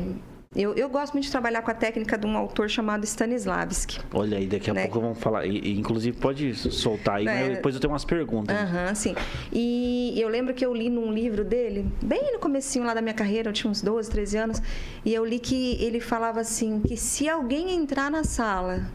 [0.56, 4.00] eu, eu gosto muito de trabalhar com a técnica de um autor chamado Stanislavski.
[4.12, 4.82] Olha aí, daqui a Né?
[4.84, 5.46] pouco vamos falar.
[5.46, 7.50] E, inclusive, pode soltar aí, É.
[7.50, 8.58] depois eu tenho umas perguntas.
[8.58, 9.14] Aham, sim.
[9.54, 13.14] E eu lembro que eu li num livro dele, bem no comecinho lá da minha
[13.14, 14.62] carreira, eu tinha uns 12, 13 anos,
[15.06, 18.90] e eu li que ele falava assim, que se alguém entrar na sala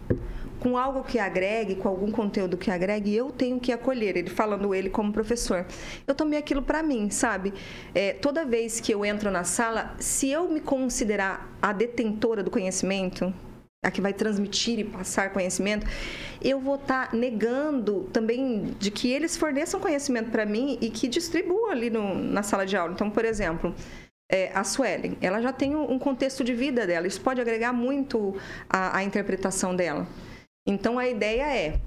[0.64, 4.16] com algo que agregue, com algum conteúdo que agregue, eu tenho que acolher.
[4.16, 5.66] Ele falando ele como professor.
[6.06, 7.52] Eu tomei aquilo para mim, sabe?
[7.94, 12.50] É, toda vez que eu entro na sala, se eu me considerar a detentora do
[12.50, 13.30] conhecimento,
[13.82, 15.86] a que vai transmitir e passar conhecimento,
[16.40, 21.08] eu vou estar tá negando também de que eles forneçam conhecimento para mim e que
[21.08, 22.94] distribuam ali no, na sala de aula.
[22.94, 23.74] Então, por exemplo,
[24.32, 28.34] é, a Suelen, ela já tem um contexto de vida dela, isso pode agregar muito
[28.66, 30.08] à, à interpretação dela.
[30.66, 31.80] Então, a ideia é,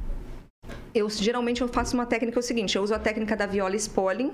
[0.94, 3.76] eu geralmente eu faço uma técnica é o seguinte, eu uso a técnica da viola
[3.76, 4.32] Spolin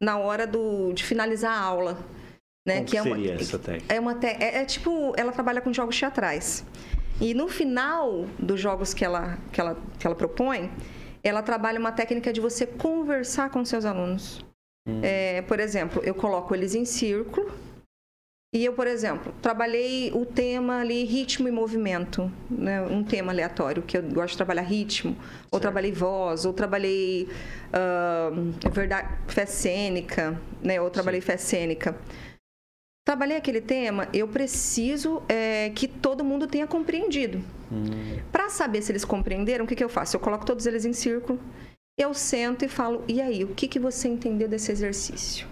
[0.00, 1.98] na hora do, de finalizar a aula.
[2.66, 2.80] Né?
[2.80, 3.94] Que, que é uma, essa técnica?
[3.94, 6.64] É, uma é, é tipo, ela trabalha com jogos teatrais.
[7.20, 10.70] E no final dos jogos que ela, que ela, que ela propõe,
[11.22, 14.44] ela trabalha uma técnica de você conversar com seus alunos.
[14.86, 15.00] Hum.
[15.02, 17.50] É, por exemplo, eu coloco eles em círculo
[18.56, 22.80] e eu, por exemplo, trabalhei o tema ali ritmo e movimento, né?
[22.80, 25.48] um tema aleatório, que eu gosto de trabalhar ritmo, certo.
[25.50, 27.28] ou trabalhei voz, ou trabalhei
[27.68, 30.80] uh, verdade, fé cênica, né?
[30.80, 31.26] ou trabalhei Sim.
[31.26, 31.94] fé cênica.
[33.06, 37.44] Trabalhei aquele tema, eu preciso é, que todo mundo tenha compreendido.
[37.70, 38.18] Hum.
[38.32, 40.16] Para saber se eles compreenderam, o que, que eu faço?
[40.16, 41.38] Eu coloco todos eles em círculo,
[41.98, 45.46] eu sento e falo, e aí, o que, que você entendeu desse exercício?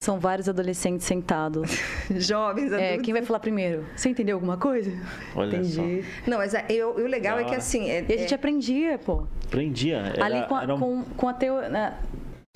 [0.00, 1.70] São vários adolescentes sentados.
[2.10, 2.80] Jovens, adultos.
[2.80, 3.84] É, quem vai falar primeiro?
[3.96, 4.92] Você entendeu alguma coisa?
[5.34, 6.02] Olha Entendi.
[6.02, 6.30] Só.
[6.30, 7.90] Não, mas é, eu, o legal é que assim...
[7.90, 8.36] É, e a gente é...
[8.36, 9.26] aprendia, pô.
[9.44, 9.96] Aprendia.
[9.96, 10.78] Era, Ali com a, um...
[10.78, 11.98] com, com a teoria...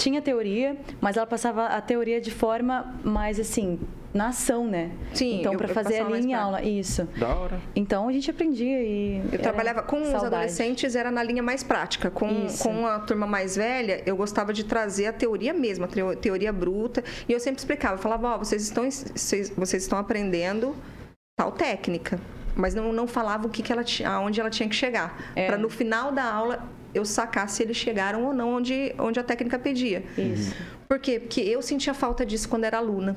[0.01, 3.79] Tinha teoria, mas ela passava a teoria de forma mais assim,
[4.13, 4.91] na ação, né?
[5.15, 5.41] Sim.
[5.41, 7.09] Então, para fazer ali em aula, isso.
[7.17, 7.61] Da hora.
[7.75, 9.23] Então, a gente aprendia e.
[9.33, 10.17] Eu trabalhava com saudade.
[10.17, 12.11] os adolescentes, era na linha mais prática.
[12.11, 16.53] Com, com a turma mais velha, eu gostava de trazer a teoria mesmo, a teoria
[16.53, 17.03] bruta.
[17.29, 20.77] E eu sempre explicava, eu falava, ó, oh, vocês, estão, vocês, vocês estão aprendendo
[21.37, 22.21] tal técnica.
[22.55, 25.33] Mas não, não falava o que, que ela aonde ela tinha que chegar.
[25.35, 25.47] É.
[25.47, 29.23] Para no final da aula eu sacar se eles chegaram ou não onde, onde a
[29.23, 30.05] técnica pedia.
[30.19, 30.55] Isso.
[30.87, 31.19] Por quê?
[31.19, 33.17] Porque eu sentia falta disso quando era aluna.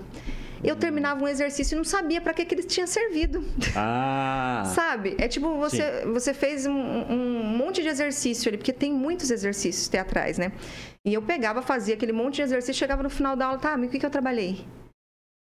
[0.63, 3.43] Eu terminava um exercício e não sabia para que, que ele tinha servido.
[3.75, 4.63] Ah!
[4.73, 5.15] Sabe?
[5.17, 9.87] É tipo, você, você fez um, um monte de exercício ali, porque tem muitos exercícios
[9.87, 10.51] teatrais, né?
[11.05, 13.87] E eu pegava, fazia aquele monte de exercício, chegava no final da aula, tá, mas
[13.87, 14.65] o que, que eu trabalhei?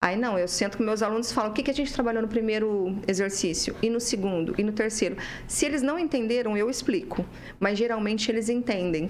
[0.04, 2.22] Aí não, eu sento com meus alunos e falo o que, que a gente trabalhou
[2.22, 5.16] no primeiro exercício, e no segundo, e no terceiro.
[5.48, 7.26] Se eles não entenderam, eu explico.
[7.58, 9.10] Mas geralmente eles entendem.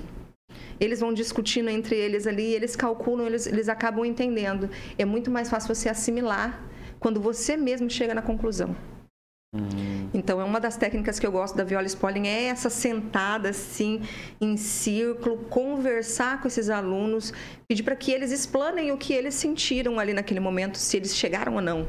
[0.80, 4.70] Eles vão discutindo entre eles ali, eles calculam, eles, eles acabam entendendo.
[4.98, 6.64] É muito mais fácil você assimilar
[7.00, 8.76] quando você mesmo chega na conclusão.
[9.54, 10.10] Uhum.
[10.14, 14.02] Então, é uma das técnicas que eu gosto da viola Spolin é essa sentada assim,
[14.42, 17.32] em círculo, conversar com esses alunos,
[17.68, 21.56] pedir para que eles explanem o que eles sentiram ali naquele momento, se eles chegaram
[21.56, 21.88] ou não.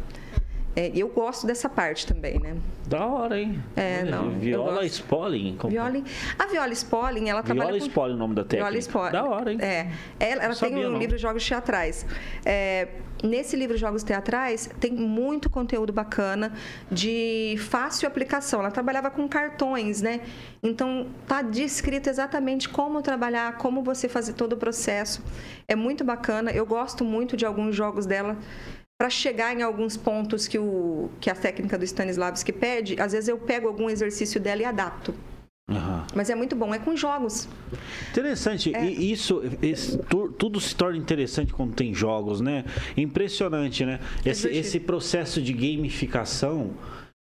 [0.76, 2.56] É, eu gosto dessa parte também, né?
[2.86, 3.62] Da hora, hein?
[3.76, 4.30] É, não.
[4.30, 5.56] Viola Spolin.
[5.68, 6.02] Viola,
[6.38, 7.86] a Viola Spolin, ela trabalha Viola com...
[7.86, 8.70] Spolin é o nome da técnica.
[8.70, 9.12] Viola Spolin.
[9.12, 9.58] Da hora, hein?
[9.60, 9.88] É.
[10.18, 12.04] Ela, ela tem um livro Jogos Teatrais.
[12.44, 12.88] É,
[13.22, 16.52] nesse livro Jogos Teatrais, tem muito conteúdo bacana
[16.90, 18.60] de fácil aplicação.
[18.60, 20.20] Ela trabalhava com cartões, né?
[20.62, 25.22] Então, tá descrito exatamente como trabalhar, como você fazer todo o processo.
[25.68, 26.50] É muito bacana.
[26.50, 28.36] Eu gosto muito de alguns jogos dela
[29.04, 33.28] para chegar em alguns pontos que, o, que a técnica do Stanislavski pede, às vezes
[33.28, 35.14] eu pego algum exercício dela e adapto.
[35.70, 36.06] Uhum.
[36.14, 37.46] Mas é muito bom, é com jogos.
[38.12, 38.82] Interessante, é.
[38.82, 39.42] e isso,
[40.38, 42.64] tudo se torna interessante quando tem jogos, né?
[42.96, 44.00] Impressionante, né?
[44.24, 46.70] Esse, esse processo de gamificação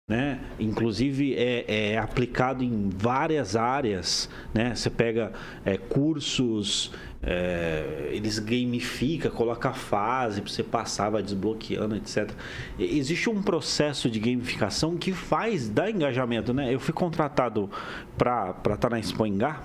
[0.07, 0.39] né?
[0.59, 4.75] Inclusive é, é, aplicado em várias áreas, né?
[4.75, 5.33] Você pega
[5.65, 6.91] é, cursos,
[7.25, 12.31] é, eles gamifica, coloca fase para você passar, vai desbloqueando, etc.
[12.77, 16.73] Existe um processo de gamificação que faz dar engajamento, né?
[16.73, 17.69] Eu fui contratado
[18.17, 19.63] para estar tá na Engá,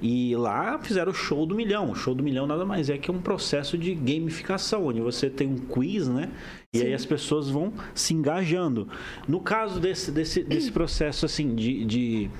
[0.00, 1.90] e lá fizeram o show do milhão.
[1.90, 5.48] O show do milhão nada mais é que um processo de gamificação, onde você tem
[5.48, 6.30] um quiz, né?
[6.72, 6.86] E Sim.
[6.86, 8.88] aí as pessoas vão se engajando.
[9.26, 11.84] No caso desse, desse, desse processo, assim, de.
[11.84, 12.30] de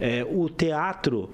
[0.00, 1.30] é, o teatro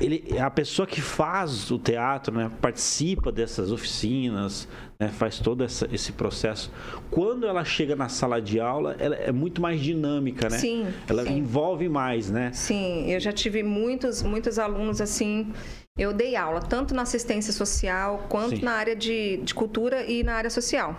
[0.00, 5.88] ele, a pessoa que faz o teatro, né, participa dessas oficinas, né, faz todo essa,
[5.92, 6.70] esse processo.
[7.10, 10.58] Quando ela chega na sala de aula, ela é muito mais dinâmica, né?
[10.58, 10.86] Sim.
[11.08, 11.38] Ela sim.
[11.38, 12.50] envolve mais, né?
[12.52, 15.52] Sim, eu já tive muitos, muitos alunos assim.
[15.98, 18.62] Eu dei aula tanto na assistência social quanto sim.
[18.62, 20.98] na área de, de cultura e na área social.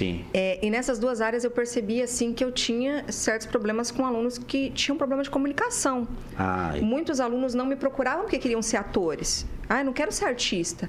[0.00, 0.24] Sim.
[0.32, 4.38] É, e nessas duas áreas eu percebi assim que eu tinha certos problemas com alunos
[4.38, 6.06] que tinham problema de comunicação.
[6.36, 6.80] Ai.
[6.80, 9.46] Muitos alunos não me procuravam porque queriam ser atores.
[9.68, 10.88] Ah, eu não quero ser artista.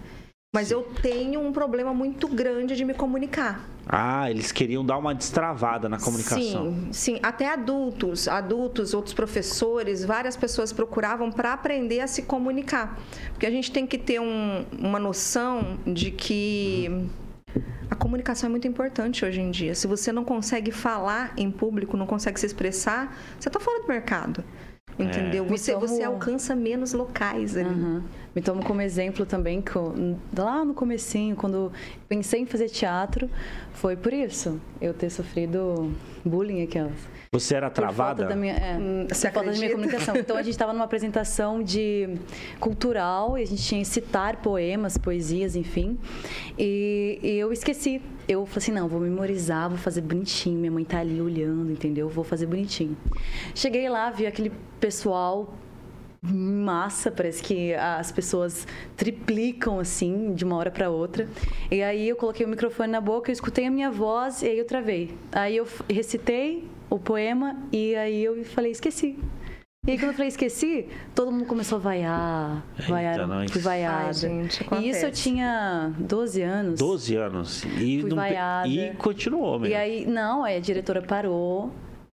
[0.53, 0.75] Mas Sim.
[0.75, 3.65] eu tenho um problema muito grande de me comunicar.
[3.87, 6.65] Ah, eles queriam dar uma destravada na comunicação.
[6.65, 7.19] Sim, sim.
[7.23, 12.99] Até adultos, adultos, outros professores, várias pessoas procuravam para aprender a se comunicar.
[13.31, 16.87] Porque a gente tem que ter um, uma noção de que.
[16.89, 17.21] Uhum
[17.89, 19.75] A comunicação é muito importante hoje em dia.
[19.75, 23.87] Se você não consegue falar em público, não consegue se expressar, você está fora do
[23.87, 24.43] mercado.
[24.99, 25.43] Entendeu?
[25.45, 27.69] Me Você, tomo- você alcança menos locais ali.
[27.69, 28.03] Uhum.
[28.35, 31.71] Me tomo como exemplo também que eu- lá no comecinho, quando
[32.07, 33.29] pensei em fazer teatro,
[33.73, 34.59] foi por isso.
[34.79, 35.91] Eu ter sofrido
[36.23, 36.93] bullying aquelas.
[37.33, 38.25] Você era Por falta travada?
[38.25, 40.17] da minha, é, Hum, por falta da minha comunicação.
[40.17, 42.17] Então a gente estava numa apresentação de
[42.59, 45.97] cultural e a gente tinha que citar poemas, poesias, enfim.
[46.59, 48.01] E, e eu esqueci.
[48.27, 50.59] Eu falei assim, não, vou memorizar, vou fazer bonitinho.
[50.59, 52.09] Minha mãe tá ali olhando, entendeu?
[52.09, 52.97] Vou fazer bonitinho.
[53.55, 55.53] Cheguei lá, vi aquele pessoal
[56.21, 58.67] massa, parece que as pessoas
[58.97, 61.29] triplicam assim de uma hora para outra.
[61.71, 64.59] E aí eu coloquei o microfone na boca, eu escutei a minha voz e aí
[64.59, 65.15] eu travei.
[65.31, 69.17] Aí eu recitei o poema e aí eu falei, esqueci.
[69.87, 74.05] E aí quando eu falei esqueci, todo mundo começou a vaiar, Eita, vaiar, fui vaiada.
[74.07, 76.79] Ai, gente, e isso eu tinha 12 anos.
[76.79, 77.63] 12 anos.
[77.79, 78.67] E, Fui não- vaiada.
[78.67, 79.73] e continuou mesmo.
[79.73, 81.71] E aí, não, aí a diretora parou,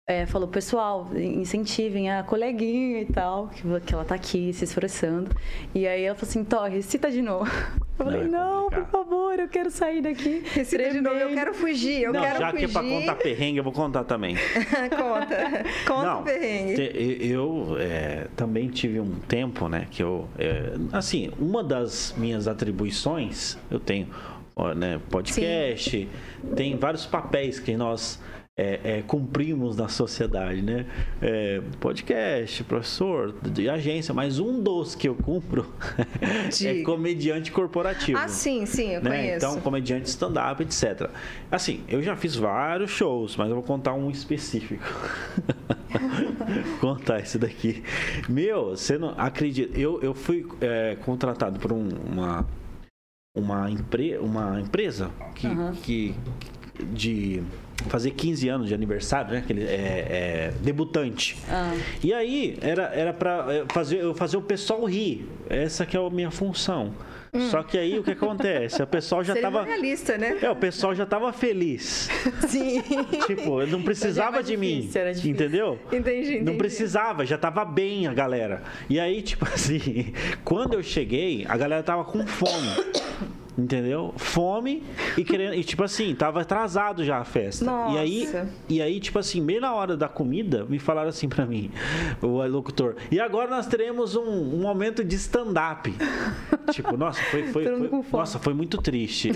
[0.07, 5.31] é, falou, pessoal, incentivem a coleguinha e tal, que, que ela tá aqui se esforçando.
[5.73, 7.49] E aí ela falou assim, Tó, recita de novo.
[7.99, 10.43] Eu falei, Não, é não, por favor, eu quero sair daqui.
[10.53, 12.71] Recita de novo, eu tremendo." quero fugir, eu Não, quero já que fugir.
[12.71, 14.35] é pra contar perrengue, eu vou contar também.
[14.35, 15.65] Conta.
[15.87, 16.75] Conta Não, o perrengue.
[16.75, 22.49] te- eu é, também tive um tempo, né, que eu, é, assim, uma das minhas
[22.49, 24.09] atribuições, eu tenho,
[24.57, 26.09] ó, né, podcast,
[26.57, 28.19] tem vários papéis que nós
[28.59, 30.85] é, é, cumprimos na sociedade, né,
[31.23, 35.73] É, podcast, professor, de agência, mas um dos que eu cumpro
[36.21, 36.85] é Diga.
[36.85, 38.19] comediante corporativo.
[38.19, 39.11] Ah, sim, sim, eu né?
[39.11, 39.37] conheço.
[39.47, 41.09] Então, comediante stand-up, etc.
[41.51, 44.85] Assim, eu já fiz vários shows, mas eu vou contar um específico.
[46.81, 47.83] contar esse daqui.
[48.29, 49.79] Meu, você não acredita.
[49.79, 52.47] Eu, eu fui é, contratado por um- uma,
[53.35, 55.73] uma, empre, uma empresa que, Aham.
[55.83, 56.15] que
[56.93, 57.43] de
[57.89, 59.39] fazer 15 anos de aniversário, né?
[59.39, 61.37] Aquele, é, é, debutante.
[61.49, 65.27] Ah, E aí, era, era pra é, fazer, eu fazer o pessoal rir.
[65.49, 66.95] Essa que é a minha função.
[67.51, 68.83] Só que aí, o que acontece?
[68.83, 69.63] O pessoal já tava...
[69.65, 70.39] Né?
[70.43, 72.11] É, o pessoal já tava feliz.
[72.47, 72.83] sim.
[73.27, 74.81] Tipo, não precisava mais de mim.
[74.83, 75.31] difícil, difícil.
[75.31, 75.79] Entendeu?
[75.91, 76.59] Entendi, Não entendi.
[76.59, 78.63] precisava, já tava bem a galera.
[78.89, 80.13] E aí, tipo assim,
[80.45, 82.69] quando eu cheguei, a galera tava com fome.
[83.57, 84.15] Entendeu?
[84.17, 84.83] Fome
[85.17, 85.55] e querendo.
[85.55, 87.67] E tipo assim, tava atrasado já a festa.
[87.93, 88.49] E aí, Nossa.
[88.69, 91.71] e aí, tipo assim, meio na hora da comida, me falaram assim pra mim,
[92.23, 92.97] o locutor.
[93.11, 95.95] E agora nós teremos um, um momento de stand-up.
[96.73, 97.43] tipo, nossa, foi.
[97.49, 99.31] foi, foi- nossa, foi muito triste.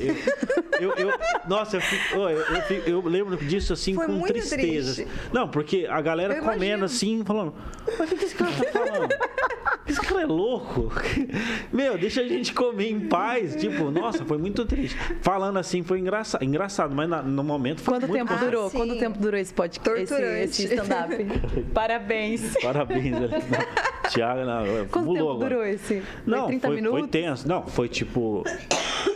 [0.81, 4.12] Eu, eu, eu- nossa, eu, fico- eu, eu fico- eu lembro disso assim Foi com
[4.12, 4.94] muito tristeza.
[5.05, 5.07] triste.
[5.33, 7.52] Não, porque a galera comendo assim, falando,
[7.98, 9.09] mas o que esse cara tá falando?
[9.88, 10.92] Esse cara é louco.
[11.72, 13.55] Meu, deixa a gente comer em paz.
[13.57, 14.96] Tipo, nossa, foi muito triste.
[15.22, 18.70] Falando assim foi engraçado, engraçado mas na- no momento foi Quanto muito tempo Ah, durou?
[18.70, 18.77] sim.
[18.79, 20.03] Quanto tempo durou esse podcast?
[20.03, 20.42] Esse, Torturante.
[20.44, 21.27] esse stand-up?
[21.72, 22.55] Parabéns.
[22.62, 23.29] Parabéns, né?
[23.29, 25.49] Não, Thiago, não, Quanto pulou tempo agora.
[25.51, 26.01] durou esse?
[26.01, 26.99] Foi Não, 30 foi, minutos?
[27.01, 27.49] foi tenso.
[27.49, 28.44] Não, foi tipo.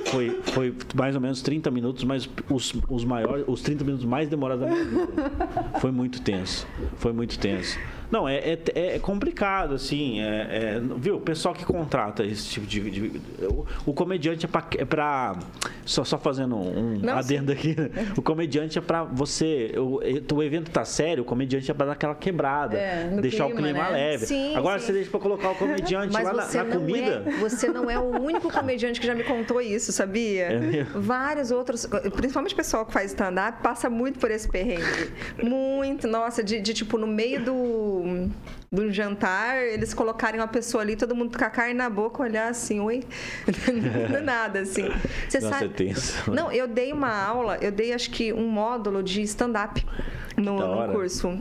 [0.06, 4.28] Foi, foi mais ou menos 30 minutos, mas os, os maiores, os 30 minutos mais
[4.28, 5.12] demorados da minha vida.
[5.80, 6.66] Foi muito tenso.
[6.96, 7.78] Foi muito tenso.
[8.10, 8.58] Não, é, é,
[8.96, 10.20] é complicado, assim.
[10.20, 10.24] É,
[10.76, 12.90] é- viu, o pessoal que contrata esse tipo de.
[12.90, 14.66] de- o, o comediante é pra.
[14.78, 15.36] É pra
[15.86, 17.76] só, só fazendo um Não, adendo aqui.
[17.80, 17.88] né?
[18.16, 19.72] O comediante é pra você.
[19.76, 20.00] O,
[20.34, 22.76] o evento tá sério, o comediante é pra dar aquela quebrada.
[22.76, 23.90] É, deixar o clima, clima né?
[23.92, 24.26] leve.
[24.26, 24.86] Sim, Agora sim.
[24.86, 27.22] você deixa pra colocar o comediante Mas lá na, na não comida.
[27.26, 30.44] É, você não é o único comediante que já me contou isso, sabia?
[30.44, 30.84] É?
[30.94, 35.12] Vários outros, principalmente o pessoal que faz stand-up, passa muito por esse perrengue.
[35.42, 38.28] Muito, nossa, de, de, tipo, no meio do,
[38.70, 42.48] do jantar, eles colocarem uma pessoa ali, todo mundo com a carne na boca, olhar
[42.48, 43.04] assim, oi?
[44.10, 44.88] Do nada, assim.
[45.28, 45.66] Você Nossa, sabe.
[45.66, 46.30] é tenso.
[46.30, 49.84] Não, eu dei uma aula, eu dei acho que um módulo de stand-up
[50.36, 51.38] no, no curso.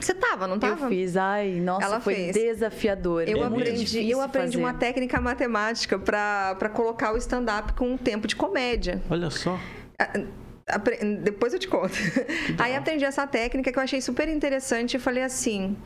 [0.00, 0.86] Você tava, não tava?
[0.86, 2.32] Eu fiz, ai, nossa, Ela foi fez.
[2.34, 3.28] desafiador.
[3.28, 4.58] Eu É aprendi, eu aprendi fazer.
[4.58, 9.02] uma técnica matemática para colocar o stand-up com um tempo de comédia.
[9.10, 9.58] Olha só.
[9.98, 10.12] A-
[10.68, 11.94] apre- Depois eu te conto.
[12.58, 15.76] Aí aprendi essa técnica que eu achei super interessante e falei assim.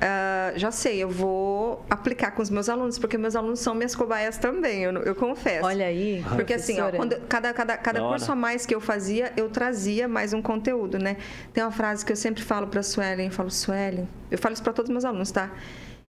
[0.00, 3.94] "Ah, já sei, eu vou aplicar com os meus alunos, porque meus alunos são minhas
[3.94, 5.66] cobaias também, eu, eu confesso.
[5.66, 6.24] Olha aí.
[6.34, 8.10] Porque assim, ó, quando, cada, cada, cada hora.
[8.10, 11.16] curso a mais que eu fazia, eu trazia mais um conteúdo, né?
[11.52, 14.62] Tem uma frase que eu sempre falo pra Suelen, eu falo, Suelen, eu falo isso
[14.62, 15.50] pra todos os meus alunos, tá?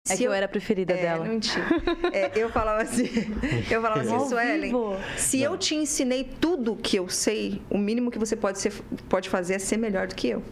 [0.09, 1.25] É Se que eu era a preferida é, dela.
[1.25, 1.65] Não mentira.
[2.13, 3.09] É, eu falava assim,
[3.71, 4.73] eu falava assim, Suelen,
[5.17, 8.73] se eu te ensinei tudo que eu sei, o mínimo que você pode, ser,
[9.09, 10.43] pode fazer é ser melhor do que eu.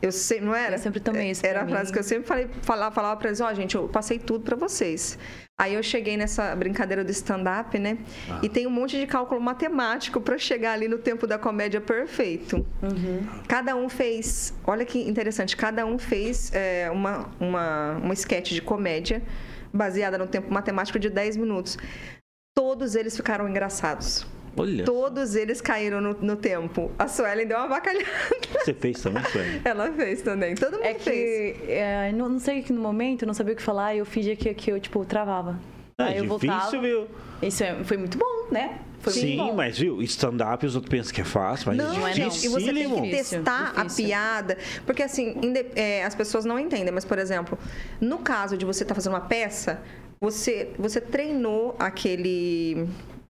[0.00, 0.74] Eu sei, não era?
[0.74, 1.92] Eu sempre tomei isso Era a frase mim.
[1.92, 5.18] que eu sempre falei, falava, falava pra eles, ó, gente, eu passei tudo pra vocês.
[5.60, 7.98] Aí eu cheguei nessa brincadeira do stand-up, né?
[8.42, 12.66] E tem um monte de cálculo matemático pra chegar ali no tempo da comédia perfeito.
[13.46, 18.62] Cada um fez, olha que interessante, cada um fez é, uma, uma, uma sketch de
[18.62, 19.22] comédia
[19.72, 21.78] baseada no tempo matemático de 10 minutos.
[22.54, 24.26] Todos eles ficaram engraçados.
[24.56, 26.90] Olha, Todos eles caíram no, no tempo.
[26.98, 28.06] A Suelen deu uma bacalhada.
[28.62, 29.60] você fez também, Sueli?
[29.64, 30.54] Ela fez também.
[30.54, 31.56] Todo mundo É fez.
[31.58, 33.98] que, é, não, não sei que no momento, eu não sabia o que falar, e
[33.98, 35.58] eu fingia que, que eu, tipo, travava.
[35.98, 36.80] É Aí eu difícil, voltava.
[36.80, 37.06] viu?
[37.42, 38.78] Isso é- foi muito bom, né?
[39.00, 42.06] Foi Sim, mas viu, stand-up os outros pensam que é fácil, mas Não, é não
[42.08, 42.26] é não.
[42.28, 44.04] e você tem que Difícil, testar a difícil.
[44.06, 44.58] piada.
[44.86, 45.34] Porque assim,
[45.74, 47.58] é, as pessoas não entendem, mas, por exemplo,
[48.00, 49.82] no caso de você estar fazendo uma peça,
[50.20, 52.86] você, você treinou aquele.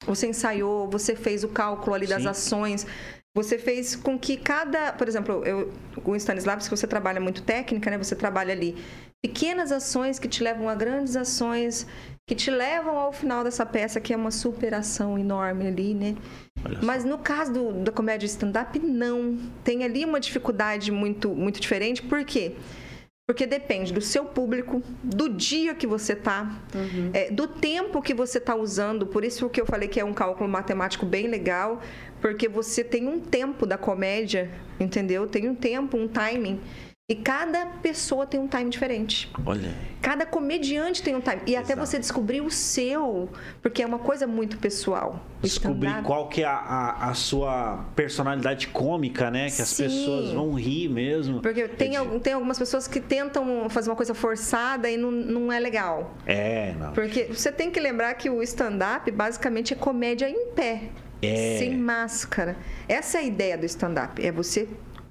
[0.06, 2.30] Você ensaiou, você fez o cálculo ali das Sim.
[2.30, 2.88] ações.
[3.36, 4.94] Você fez com que cada.
[4.94, 5.72] Por exemplo, eu,
[6.04, 7.98] o Stanislavski, você trabalha muito técnica, né?
[7.98, 8.76] Você trabalha ali
[9.22, 11.86] pequenas ações que te levam a grandes ações,
[12.28, 16.16] que te levam ao final dessa peça, que é uma superação enorme ali, né?
[16.82, 19.38] Mas no caso do, da comédia stand-up, não.
[19.64, 22.02] Tem ali uma dificuldade muito, muito diferente.
[22.02, 22.54] Por quê?
[22.56, 22.87] Porque
[23.46, 26.62] depende do seu público, do dia que você tá,
[27.14, 29.06] é, do tempo que você tá usando.
[29.06, 31.82] Por isso que eu falei que é um cálculo matemático bem legal,
[32.22, 34.50] porque você tem um tempo da comédia,
[34.80, 35.28] entendeu?
[35.28, 36.62] Tem um tempo, um timing.
[37.10, 39.32] E cada pessoa tem um time diferente.
[39.46, 41.42] Olha, Cada comediante tem um time.
[41.48, 41.88] E até Exato.
[41.88, 43.30] você descobrir o seu,
[43.62, 45.26] porque é uma coisa muito pessoal.
[45.42, 49.50] Descobrir qual que é a, a, a sua personalidade cômica, né?
[49.50, 49.84] Que as Sim.
[49.84, 51.42] pessoas vão rir mesmo.
[51.42, 55.10] Porque tem, é, algum- tem algumas pessoas que tentam fazer uma coisa forçada e não,
[55.10, 56.14] não é legal.
[56.26, 56.92] é, não.
[56.92, 60.90] Porque você tem que lembrar que o stand-up basicamente é comédia em pé.
[61.22, 61.56] É.
[61.58, 62.58] Sem máscara.
[62.86, 64.22] Essa é a ideia do stand-up.
[64.26, 64.68] É você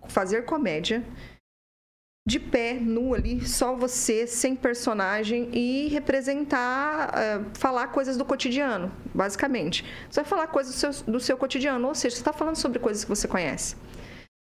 [0.09, 1.03] fazer comédia
[2.27, 8.91] de pé, nu ali, só você, sem personagem e representar, eh, falar coisas do cotidiano,
[9.15, 9.85] basicamente.
[10.11, 12.81] Você vai falar coisas do seu, do seu cotidiano, ou seja, você está falando sobre
[12.81, 13.77] coisas que você conhece.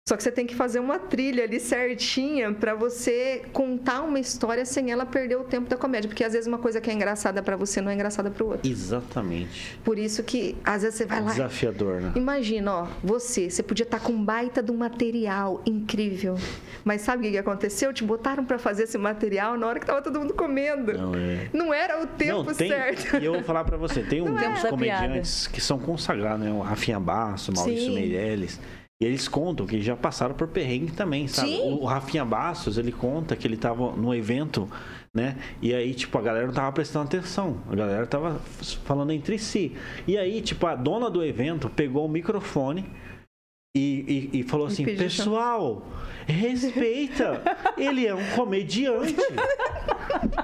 [0.09, 4.64] Só que você tem que fazer uma trilha ali certinha pra você contar uma história
[4.66, 7.40] sem ela perder o tempo da comédia, porque às vezes uma coisa que é engraçada
[7.40, 8.68] pra você não é engraçada pro outro.
[8.68, 9.78] Exatamente.
[9.84, 11.30] Por isso que às vezes você vai lá.
[11.30, 12.12] Desafiador, né?
[12.16, 16.34] Imagina, ó, você, você podia estar com um baita de um material incrível.
[16.84, 17.92] Mas sabe o que aconteceu?
[17.92, 20.92] Te botaram pra fazer esse material na hora que tava todo mundo comendo.
[20.94, 21.48] Não, é.
[21.53, 23.18] Não era o tempo Não, tem, certo.
[23.18, 24.48] E eu vou falar pra você, tem um- é.
[24.48, 26.50] uns Da comediantes que são consagrados, né?
[26.50, 27.94] O Rafinha Basso, o Maurício Sim.
[27.94, 28.59] Meirelles.
[29.03, 31.57] E eles contam que já passaram por perrengue também, sabe?
[31.57, 31.72] Sim.
[31.72, 34.70] O, Rafinha Bastos, ele conta que ele tava no evento,
[35.12, 35.38] né?
[35.61, 37.57] E aí, tipo, a galera não tava prestando atenção.
[37.68, 38.40] A galera tava
[38.84, 39.72] falando entre si.
[40.07, 42.88] E aí, tipo, a dona do evento pegou o microfone
[43.74, 45.82] e, e- e falou assim: pediu Pessoal,
[46.26, 47.42] respeita!
[47.78, 49.16] Ele é um comediante.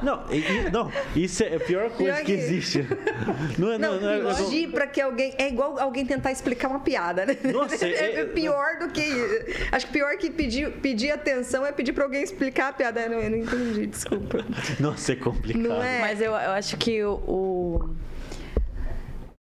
[0.02, 2.86] Não, e- e- não, isso é a pior coisa Pior que que- existe.
[3.58, 5.34] Não é, Não, não, não é- pedir pra que alguém.
[5.38, 7.36] É igual alguém tentar explicar uma piada, né?
[7.52, 9.02] Nossa, é, é- pior do que.
[9.70, 13.00] Acho que pior que pedir, pedir atenção é pedir pra alguém explicar a piada.
[13.02, 14.44] Eu não, eu não entendi, desculpa.
[14.80, 15.62] Nossa, é complicado.
[15.62, 16.00] Não é?
[16.00, 17.90] Mas eu, eu acho que o, o,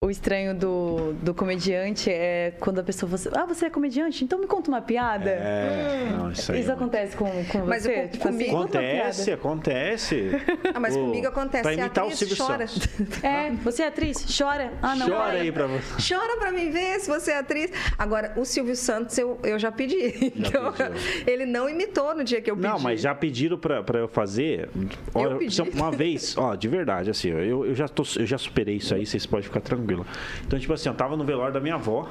[0.06, 4.24] o estranho do, do comediante é quando a pessoa fala assim, ah, você é comediante?
[4.24, 5.30] Então me conta uma piada.
[5.30, 6.60] É, não, isso aí.
[6.62, 7.94] Isso é- acontece com, com Mas você?
[7.94, 10.32] com- Tipo assim, comigo- uma Acontece, acontece.
[10.74, 11.64] Ah, mas Ô, comigo acontece.
[11.64, 12.68] Pra imitar o atriz Silvio chora.
[12.68, 12.88] Santos.
[13.24, 14.26] É, você é atriz?
[14.38, 14.72] Chora.
[14.82, 15.08] Ah, não.
[15.08, 15.42] Chora vai.
[15.42, 16.14] aí pra você.
[16.14, 17.72] Chora pra mim ver se você é atriz.
[17.98, 20.32] Agora, o Silvio Santos eu, eu já pedi.
[20.36, 21.24] Já Então, pediu.
[21.26, 22.68] ele não imitou no dia que eu pedi.
[22.68, 24.70] Não, mas já pediram pra, pra eu fazer.
[25.14, 25.62] Olha, pedi.
[25.62, 28.94] Uma vez, ó, de verdade, assim, ó, eu, eu, já tô, eu já superei isso
[28.94, 29.62] aí, vocês podem ficar
[30.04, 30.06] tranquilo.
[30.46, 32.08] Então, tipo assim, eu tava no velório da minha avó.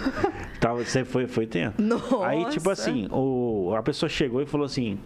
[0.60, 1.80] tava, você foi, foi tempo.
[1.80, 2.26] Nossa.
[2.26, 4.98] Aí, tipo assim, o, a pessoa chegou e falou assim: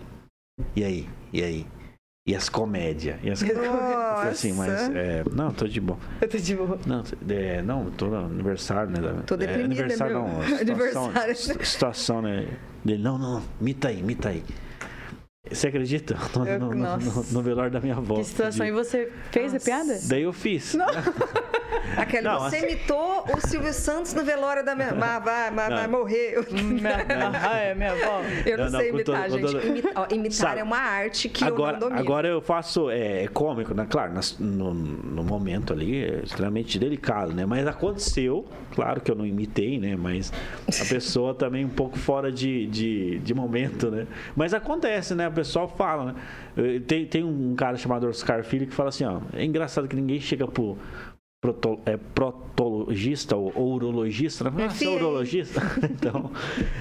[0.74, 1.08] E aí?
[1.32, 1.66] E aí?
[2.26, 3.18] E as comédias?
[3.22, 3.40] E as...
[3.42, 4.68] Eu falei assim, mas.
[4.70, 4.92] Nossa.
[4.98, 5.98] É, não, tô de boa.
[6.20, 6.78] Eu tô de boa.
[6.84, 9.00] Não, é, não, tô no aniversário, né?
[9.00, 10.32] da- Tô é, deprimida, aniversário meu.
[10.32, 11.64] não, situação, Aniversário.
[11.66, 12.48] situação, né?
[12.84, 14.44] Dele, não, não, imita aí, imita aí.
[15.50, 16.18] Você acredita?
[16.36, 17.32] No, Eu- no, no, nossa.
[17.34, 18.16] no- velório da minha avó.
[18.16, 18.66] Que situação.
[18.66, 19.98] E você fez a piada?
[20.06, 20.74] Daí eu fiz.
[21.96, 24.92] Aquele, Não, você assim- imitou o Silvio Santos no velório da minha.
[24.94, 26.34] Vai, vai morrer.
[26.38, 26.44] Eu,
[27.42, 28.22] ah, é, minha avó.
[28.46, 29.52] eu não, Não, não, sei todo- imitar, com gente.
[29.52, 32.00] todo- Imita- ó, imitar Sabe, é uma arte que agora, eu não domino.
[32.00, 33.86] agora eu faço é, cômico, né?
[33.88, 37.44] Claro, nas- no, no momento ali é extremamente delicado, né?
[37.46, 39.96] Mas aconteceu, claro que eu não imitei, né?
[39.96, 40.32] Mas
[40.68, 44.06] a pessoa também um pouco fora de, de, de momento, né?
[44.36, 45.28] Mas acontece, né?
[45.28, 46.14] O pessoal fala, né?
[46.56, 49.94] Eh, Tem, tem um cara chamado Oscar Filho que fala assim, ó, é engraçado que
[49.96, 50.76] ninguém chega pro
[51.40, 55.60] proto, é, protolo, urologista ou urologista, não é urologista?
[55.90, 56.30] então,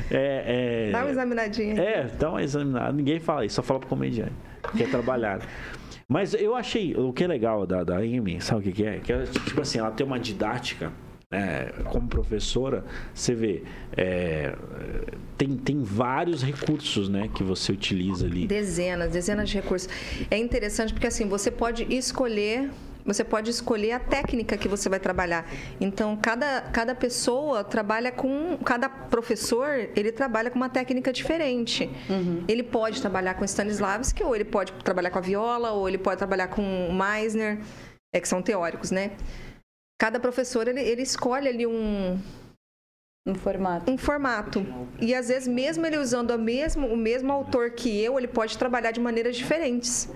[0.10, 1.82] é, é, Dá uma examinadinha.
[1.82, 2.92] é, dá uma examinada.
[2.92, 4.34] Ninguém fala isso, só fala pro comediante.
[4.76, 5.42] Que é trabalhar.
[6.10, 9.00] Mas eu achei, o que é legal da, da Amy, sabe o que, que é?
[9.00, 10.92] Que é, tipo assim, ela tem uma didática.
[11.30, 13.64] né, como professora, você vê,
[13.98, 14.56] é,
[15.38, 18.48] tem, tem vários recursos né, que você utiliza ali.
[18.48, 19.90] Dezenas, dezenas de recursos.
[20.32, 22.70] É interessante porque assim, você pode escolher,
[23.08, 25.50] você pode escolher a técnica que você vai trabalhar.
[25.80, 31.90] Então, cada, cada pessoa trabalha com, cada professor, ele trabalha com uma técnica diferente.
[32.48, 36.18] Ele pode trabalhar com Stanislavski, ou ele pode trabalhar com a viola, ou ele pode
[36.18, 37.60] trabalhar com o Meisner,
[38.14, 39.12] é que são teóricos, né?
[40.00, 42.20] Cada professor, ele, ele escolhe ali um,
[43.28, 43.92] Um formato.
[43.92, 44.66] um formato.
[45.02, 48.58] E às vezes, mesmo ele usando a mesmo, o mesmo autor que eu, ele pode
[48.58, 50.10] trabalhar de maneiras diferentes.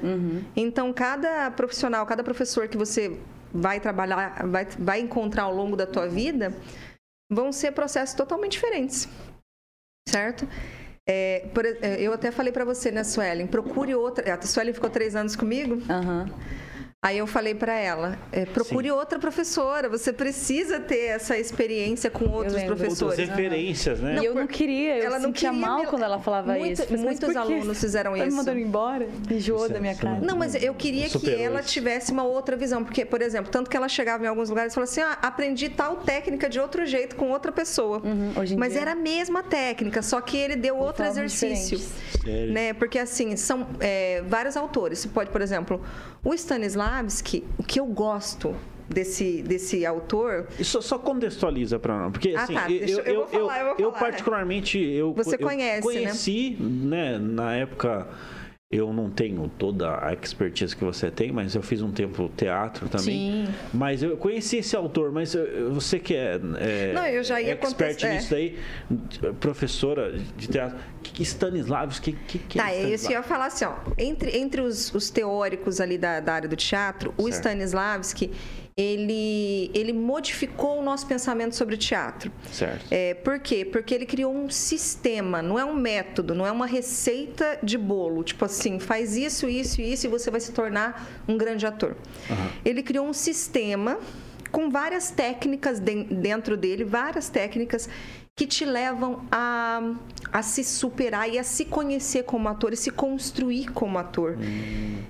[0.55, 3.19] Então, cada profissional, cada professor que você
[3.53, 6.55] vai trabalhar, vai, vai encontrar ao longo da tua vida,
[7.29, 9.09] vão ser processos totalmente diferentes.
[10.07, 10.47] Certo?
[11.07, 13.45] É, por é, eu até falei pra você, né, Suelen?
[13.45, 14.33] Procure outra.
[14.33, 15.81] A Suelen ficou três anos comigo.
[15.89, 16.29] Aham.
[17.03, 18.91] Aí eu falei pra ela, é, procure Sim.
[18.93, 19.89] outra professora.
[19.89, 22.73] Você precisa ter essa experiência com outros lembro.
[22.73, 23.27] Outras professores.
[23.27, 24.19] referências, né?
[24.21, 26.73] E eu não queria, eu ela não sentia queria mal me- quando ela falava Muito-
[26.79, 26.85] isso.
[26.91, 28.37] Mas muitos alunos fizeram tá me isso.
[28.37, 29.07] mandando embora?
[29.31, 30.19] Enjoou Isso da minha isso cara.
[30.21, 31.69] Não, mas eu queria que ela isso.
[31.69, 32.83] tivesse uma outra visão.
[32.83, 35.69] Porque, por exemplo, tanto que ela chegava em alguns lugares e falava assim: ah, aprendi
[35.69, 37.99] tal técnica de outro jeito com outra pessoa.
[38.03, 41.17] Uhum, hoje em Mas dia- era a mesma técnica, só que ele deu outro formas
[41.33, 41.79] exercício.
[42.53, 42.73] Né?
[42.73, 44.99] Porque assim, são é, vários autores.
[44.99, 45.81] Você pode, por exemplo,
[46.23, 48.55] o Stanislavski, o que eu gosto
[48.87, 50.47] desse, desse autor.
[50.59, 53.91] Isso só contextualiza para nós, porque Ah, assim, tá, eu, eu, eu falar, eu eu
[53.91, 55.93] particularmente eu Você eu conhece, né?
[55.93, 57.17] conheci, né?
[57.17, 58.07] Na época
[58.71, 62.87] eu não tenho toda a expertise que você tem, mas eu fiz um tempo teatro
[62.87, 63.45] também.
[63.45, 63.53] Sim.
[63.73, 65.35] Mas eu conheci esse autor, mas
[65.71, 68.13] você que é, é Não, eu já ia expert é.
[68.13, 68.57] nisso daí,
[69.41, 73.13] professora de teatro, que, que Stanislavski, que, que, que Tá, é é isso eu Stanislavski?
[73.13, 73.73] ia falar assim, ó.
[73.97, 77.33] Entre, entre os, os teóricos ali da, da área do teatro, o Certo.
[77.35, 78.31] Stanislavski,
[78.77, 82.31] ele, ele modificou o nosso pensamento sobre o teatro.
[82.51, 82.85] Certo.
[82.89, 83.65] É, por quê?
[83.65, 88.23] Porque ele criou um sistema, não é um método, não é uma receita de bolo.
[88.23, 91.95] Tipo assim, faz isso, isso e isso e você vai se tornar um grande ator.
[92.63, 93.99] Ele criou um sistema
[94.51, 97.87] com várias técnicas den- dentro dele, várias técnicas
[98.41, 99.93] que te levam a,
[100.33, 104.35] a se superar e a se conhecer como ator e se construir como ator.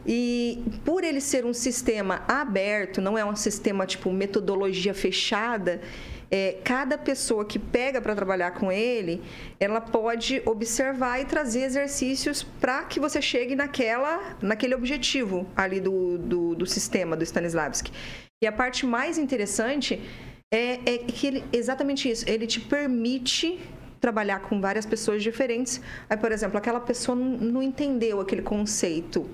[0.05, 5.79] E por ele ser um sistema aberto, não é um sistema tipo metodologia fechada,
[6.29, 9.21] é, cada pessoa que pega para trabalhar com ele,
[9.61, 16.17] ela pode observar e trazer exercícios para que você chegue naquela, naquele objetivo ali do,
[16.17, 17.93] do, do sistema do Stanislavski.
[18.43, 20.01] E a parte mais interessante
[20.53, 23.59] é, é que ele, exatamente isso, ele te permite
[24.01, 25.79] trabalhar com várias pessoas diferentes.
[26.09, 29.29] Aí, por exemplo, aquela pessoa não, não entendeu aquele conceito.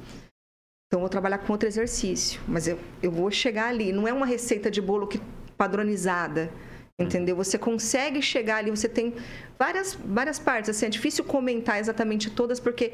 [0.88, 3.92] Então, eu vou trabalhar com outro exercício, mas eu, eu vou chegar ali.
[3.92, 5.20] Não é uma receita de bolo que,
[5.58, 6.52] padronizada,
[7.00, 7.36] entendeu?
[7.36, 9.16] Você consegue chegar ali, você tem
[9.58, 10.70] várias, várias partes.
[10.70, 12.94] Assim, é difícil comentar exatamente todas, porque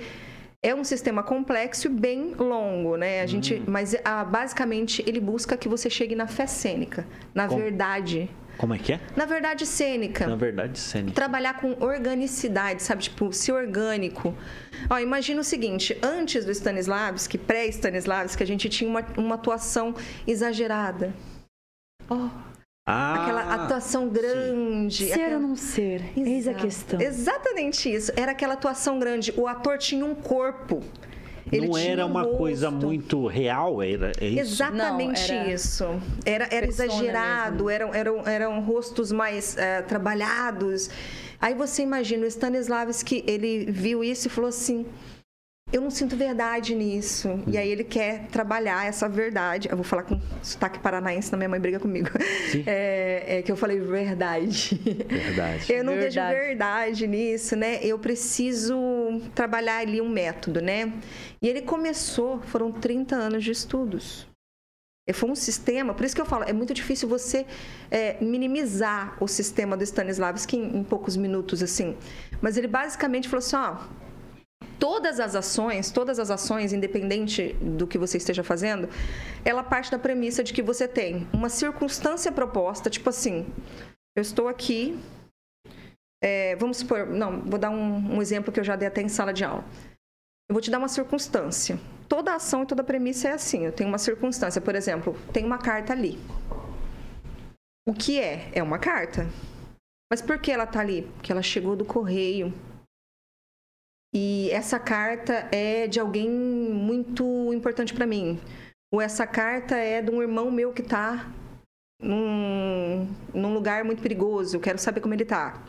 [0.64, 3.22] é um sistema complexo e bem longo, né?
[3.22, 7.06] A gente, Mas, ah, basicamente, ele busca que você chegue na fé cênica,
[7.36, 8.30] na verdade.
[8.58, 9.00] Como é que é?
[9.16, 11.16] Na verdade cênica Na verdade, cênica.
[11.16, 13.02] trabalhar com organicidade, sabe?
[13.04, 14.34] Tipo, ser orgânico.
[14.90, 19.96] Ó, imagina o seguinte, antes do Stanislavski, pré-Stanislavski, a gente tinha uma, uma atuação
[20.28, 21.14] exagerada.
[22.08, 22.30] Ó,
[22.86, 25.06] Ah, aquela atuação grande.
[25.08, 26.02] Ser aquela- ou não ser?
[26.18, 26.58] Eis a Exato.
[26.66, 27.02] questão.
[27.02, 28.12] Exatamente isso.
[28.18, 29.34] Era aquela atuação grande.
[29.38, 30.82] O ator tinha um corpo.
[31.50, 32.86] Ele não era um uma coisa rosto.
[32.86, 34.40] muito real, era é isso?
[34.40, 35.86] Exatamente Não, era isso.
[36.26, 37.70] Era, era exagerado, mesmo.
[37.70, 40.90] eram, eram, eram rostos mais eh, trabalhados.
[41.40, 44.86] Aí você imagina, o Stanislavski, ele viu isso e falou assim:
[45.74, 47.44] eu não sinto verdade nisso.
[47.48, 49.68] E aí ele quer trabalhar essa verdade.
[49.72, 52.10] Eu vou falar com sotaque paranaense, senão minha mãe briga comigo.
[52.52, 52.64] Sim.
[52.76, 54.76] É, é que eu falei verdade.
[54.76, 55.72] Verdade.
[55.72, 56.40] Eu não vejo Verdade.
[56.40, 57.80] verdade nisso, né?
[57.82, 58.76] Eu preciso
[59.34, 60.94] trabalhar ali um método, né?
[61.42, 64.28] E ele começou, foram 30 anos de estudos.
[65.08, 67.46] E Foi um sistema, por isso que eu falo, é muito difícil você
[67.92, 71.98] é, minimizar o sistema do Stanislavski em, em poucos minutos, assim.
[72.42, 74.03] Mas ele basicamente falou assim, ó,
[74.84, 78.90] todas as ações, todas as ações, independente do que você esteja fazendo,
[79.46, 83.48] ela parte da premissa de que você tem uma circunstância proposta, tipo assim,
[84.14, 85.00] eu estou aqui,
[86.22, 89.08] é, vamos supor, não, vou dar um, um exemplo que eu já dei até em
[89.08, 89.64] sala de aula.
[90.50, 91.80] Eu vou te dar uma circunstância.
[92.10, 93.64] Toda ação e toda premissa é assim.
[93.66, 96.20] Eu tenho uma circunstância, por exemplo, tem uma carta ali.
[97.88, 98.50] O que é?
[98.52, 99.30] É uma carta.
[100.12, 101.04] Mas por que ela tá ali?
[101.14, 102.54] Porque ela chegou do correio.
[104.14, 108.40] E essa carta é de alguém muito importante para mim.
[108.92, 111.34] Ou essa carta é de um irmão meu que tá
[112.00, 114.56] num, num lugar muito perigoso.
[114.56, 115.64] Eu quero saber como ele tá.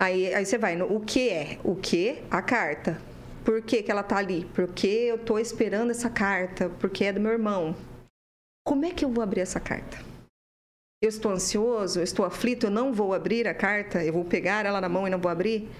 [0.00, 1.58] Aí, aí você vai no o que é?
[1.64, 2.22] O que?
[2.30, 3.00] A carta.
[3.42, 4.44] Por que, que ela tá ali?
[4.54, 7.74] Porque eu tô esperando essa carta, porque é do meu irmão.
[8.66, 9.96] Como é que eu vou abrir essa carta?
[11.02, 14.66] Eu estou ansioso, eu estou aflito, eu não vou abrir a carta, eu vou pegar
[14.66, 15.70] ela na mão e não vou abrir.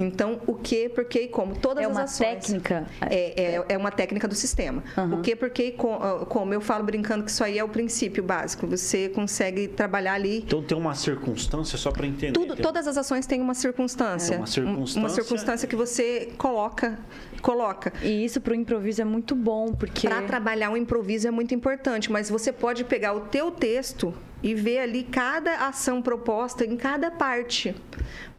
[0.00, 1.54] Então, o que, por que e como.
[1.56, 2.46] Todas É as uma ações.
[2.46, 2.86] técnica.
[3.02, 4.82] É, é, é uma técnica do sistema.
[4.96, 5.18] Uhum.
[5.18, 6.54] O que, por que e ah, como.
[6.54, 8.66] Eu falo brincando que isso aí é o princípio básico.
[8.66, 12.32] Você consegue trabalhar ali Então tem uma circunstância só para entender.
[12.32, 14.34] tudo, Tem- todas as ações têm uma circunstância.
[14.34, 14.98] É, uma circunstância.
[15.00, 16.98] Uma circunstância que você coloca,
[17.42, 17.92] coloca.
[18.02, 20.08] E isso pro improviso é muito bom, porque.
[20.08, 24.54] Para trabalhar o improviso é muito importante, mas você pode pegar o teu texto e
[24.54, 27.74] ver ali cada ação proposta em cada parte.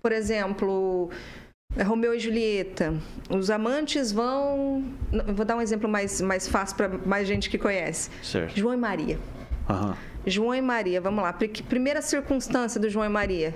[0.01, 1.40] Por exemplo, é
[1.85, 2.93] Romeu e Julieta.
[3.29, 4.83] Os amantes vão.
[5.33, 8.09] Vou dar um exemplo mais, mais fácil para mais gente que conhece.
[8.21, 8.57] Certo.
[8.59, 9.17] João e Maria.
[9.69, 9.95] Aham.
[10.27, 11.33] João e Maria, vamos lá.
[11.33, 13.55] Pri- Primeira circunstância do João e Maria.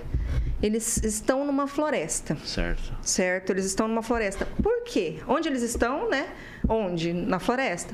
[0.63, 2.95] Eles estão numa floresta Certo.
[3.03, 3.51] certo?
[3.51, 4.47] Eles estão numa floresta.
[4.63, 5.18] Por quê?
[5.28, 6.28] Onde eles estão, né?
[6.68, 7.13] Onde?
[7.13, 7.93] Na floresta.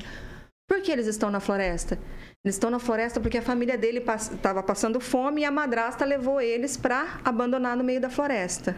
[0.68, 1.98] Por que eles estão na floresta?
[2.44, 6.40] Eles estão na floresta porque a família dele estava passando fome e a madrasta levou
[6.40, 8.74] eles para abandonar no meio da floresta.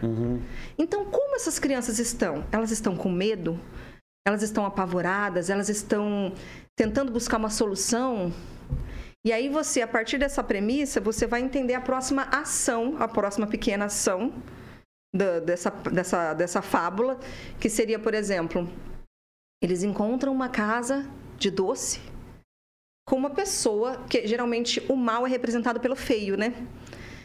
[0.77, 2.45] Então, como essas crianças estão?
[2.51, 3.59] Elas estão com medo?
[4.27, 5.49] Elas estão apavoradas?
[5.49, 6.31] Elas estão
[6.77, 8.31] tentando buscar uma solução?
[9.25, 13.47] E aí você, a partir dessa premissa, você vai entender a próxima ação, a próxima
[13.47, 14.31] pequena ação
[15.15, 17.19] da- dessa, dessa, dessa fábula,
[17.59, 18.69] que seria, por exemplo,
[19.63, 21.09] eles encontram uma casa
[21.39, 21.99] de doce
[23.05, 26.53] com uma pessoa, que geralmente o mal é representado pelo feio, né?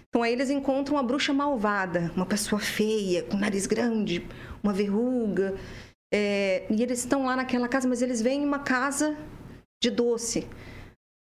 [0.08, 4.26] Então aí eles encontram uma bruxa malvada, uma pessoa feia, com nariz grande,
[4.62, 5.56] uma verruga.
[6.12, 9.16] é, e eles estão lá naquela casa, mas eles veem uma casa
[9.82, 10.46] de doce.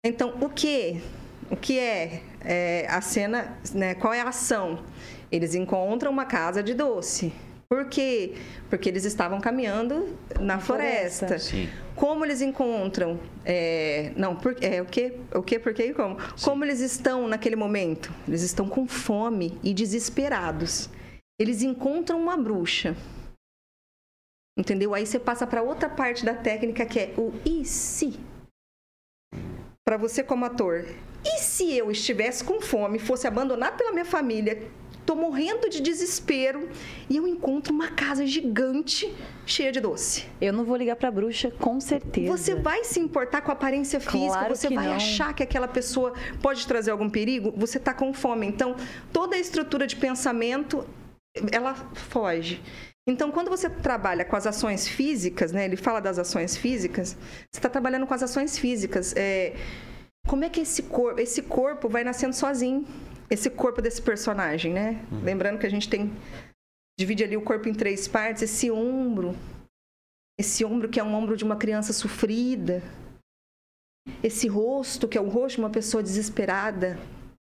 [0.05, 1.01] Então, o que?
[1.49, 3.95] O que é, é a cena, né?
[3.95, 4.83] Qual é a ação?
[5.31, 7.33] Eles encontram uma casa de doce.
[7.75, 8.35] Por quê?
[8.69, 11.27] Porque eles estavam caminhando na floresta.
[11.27, 11.39] floresta.
[11.39, 11.69] Sim.
[11.93, 13.19] Como eles encontram?
[13.43, 15.19] é, não, por, é, o que?
[15.33, 16.15] O que, por quê e como?
[16.41, 18.13] Como eles estão naquele momento?
[18.25, 20.89] Eles estão com fome e desesperados.
[21.37, 22.95] Eles encontram uma bruxa.
[24.57, 24.93] Entendeu?
[24.93, 28.17] Aí você passa para outra parte da técnica que é o e se?
[29.83, 30.85] Para você como ator.
[31.25, 34.65] E se eu estivesse com fome, fosse abandonado pela minha família,
[35.05, 36.67] tô morrendo de desespero
[37.09, 39.13] e eu encontro uma casa gigante
[39.45, 40.25] cheia de doce?
[40.41, 42.35] Eu não vou ligar pra bruxa, com certeza.
[42.35, 44.95] Você vai se importar com a aparência física, Claro você vai não.
[44.95, 48.47] achar que aquela pessoa pode trazer algum perigo, você está com fome.
[48.47, 48.75] Então,
[49.13, 50.85] toda a estrutura de pensamento,
[51.51, 52.61] ela foge.
[53.07, 55.65] Então, quando você trabalha com as ações físicas, né?
[55.65, 57.15] Ele fala das ações físicas,
[57.51, 59.13] você está trabalhando com as ações físicas.
[59.15, 59.53] É,
[60.27, 62.83] como é que esse corpo, esse corpo vai nascendo sozinho?
[63.29, 65.05] Esse corpo desse personagem, né?
[65.23, 66.11] Lembrando que a gente tem
[66.97, 69.35] divide ali o corpo em três partes, esse ombro,
[70.39, 72.81] esse ombro que é um ombro de uma criança sofrida,
[74.23, 76.97] esse rosto que é o rosto de uma pessoa desesperada,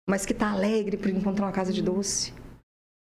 [0.09, 2.33] mas que está alegre por encontrar uma casa de doce.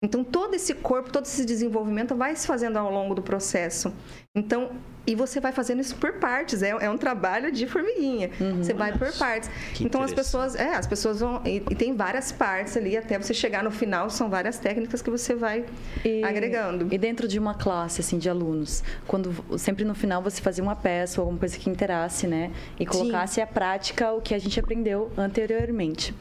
[0.03, 3.93] Então todo esse corpo, todo esse desenvolvimento vai se fazendo ao longo do processo.
[4.35, 4.71] Então,
[5.07, 8.31] e você vai fazendo isso por partes, é, é um trabalho de formiguinha.
[8.57, 9.49] Você vai por partes.
[9.73, 13.17] Que então as pessoas, é, as pessoas vão e, e tem várias partes ali até
[13.17, 15.63] você chegar no final, são várias técnicas que você vai
[16.03, 16.87] E- agregando.
[16.91, 20.75] E dentro de uma classe, assim, de alunos, quando sempre no final você fazia uma
[20.75, 22.51] peça ou alguma coisa que interasse, né?
[22.79, 26.15] E colocasse à prática o que a gente aprendeu anteriormente.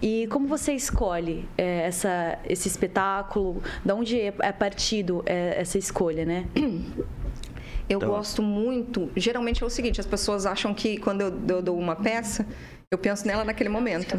[0.00, 3.60] E como você escolhe é, essa, esse espetáculo?
[3.84, 6.46] Da onde é, é partido é, essa escolha, né?
[7.88, 9.10] Eu Então- gosto muito.
[9.16, 12.46] Geralmente é o seguinte: as pessoas acham que quando eu, eu dou uma peça,
[12.90, 14.16] eu penso nela naquele momento.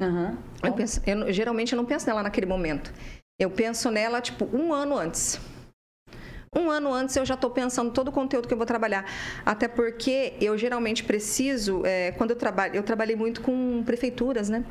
[0.00, 0.38] Aham.
[0.62, 2.92] Eu penso- eu geralmente eu não penso nela naquele momento.
[3.40, 5.38] Eu penso nela, tipo, um ano antes.
[6.56, 9.04] Um ano antes eu já estou pensando todo o conteúdo que eu vou trabalhar.
[9.44, 14.64] Até porque eu geralmente preciso, é, quando eu trabalho, eu trabalhei muito com prefeituras, né?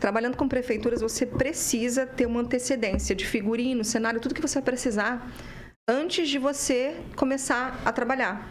[0.00, 4.64] Trabalhando com prefeituras, você precisa ter uma antecedência de figurino, cenário, tudo que você vai
[4.64, 5.30] precisar
[5.88, 8.46] antes de você começar a trabalhar.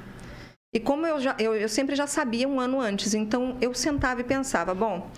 [0.73, 4.21] E como eu, já, eu, eu sempre já sabia um ano antes, então eu sentava
[4.21, 5.09] e pensava, bom,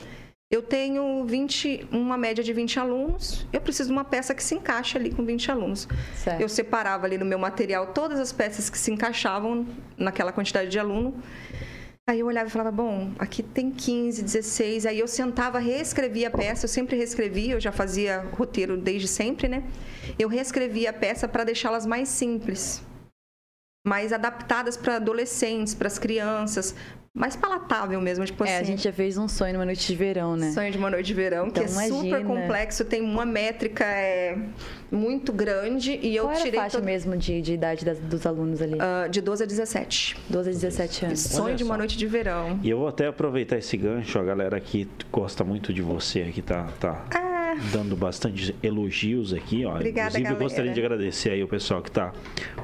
[0.51, 4.55] eu tenho 20, uma média de 20 alunos, eu preciso de uma peça que se
[4.55, 5.87] encaixe ali com 20 alunos.
[6.15, 6.41] Certo.
[6.41, 9.65] Eu separava ali no meu material todas as peças que se encaixavam
[9.97, 11.15] naquela quantidade de aluno.
[12.09, 14.87] Aí eu olhava e falava, bom, aqui tem 15, 16.
[14.87, 16.65] Aí eu sentava, reescrevia a peça.
[16.65, 19.63] Eu sempre reescrevia, eu já fazia roteiro desde sempre, né?
[20.17, 22.81] Eu reescrevia a peça para deixá-las mais simples,
[23.85, 26.73] mais adaptadas para adolescentes, para as crianças,
[27.13, 28.65] mais palatável mesmo, tipo É, a assim.
[28.71, 30.51] gente já fez um sonho numa noite de verão, né?
[30.51, 32.23] Sonho de uma noite de verão, que é Então, super imagina.
[32.23, 34.37] complexo, tem uma métrica é,
[34.91, 37.99] muito grande e eu Qual era a tirei faixa todo- mesmo de, de idade das-
[37.99, 38.77] dos alunos ali?
[38.79, 40.17] ah, de 12 a 17.
[40.29, 41.19] 12 a 17 anos.
[41.19, 41.77] Sonho de uma só.
[41.79, 42.59] noite de verão.
[42.63, 46.41] E eu vou até aproveitar esse gancho, a galera aqui gosta muito de você, aqui
[46.41, 47.05] tá, tá
[47.71, 49.75] dando bastante elogios aqui, ó.
[49.75, 50.43] Obrigada, Inclusive, eu galera.
[50.43, 52.13] gostaria de agradecer aí o pessoal que tá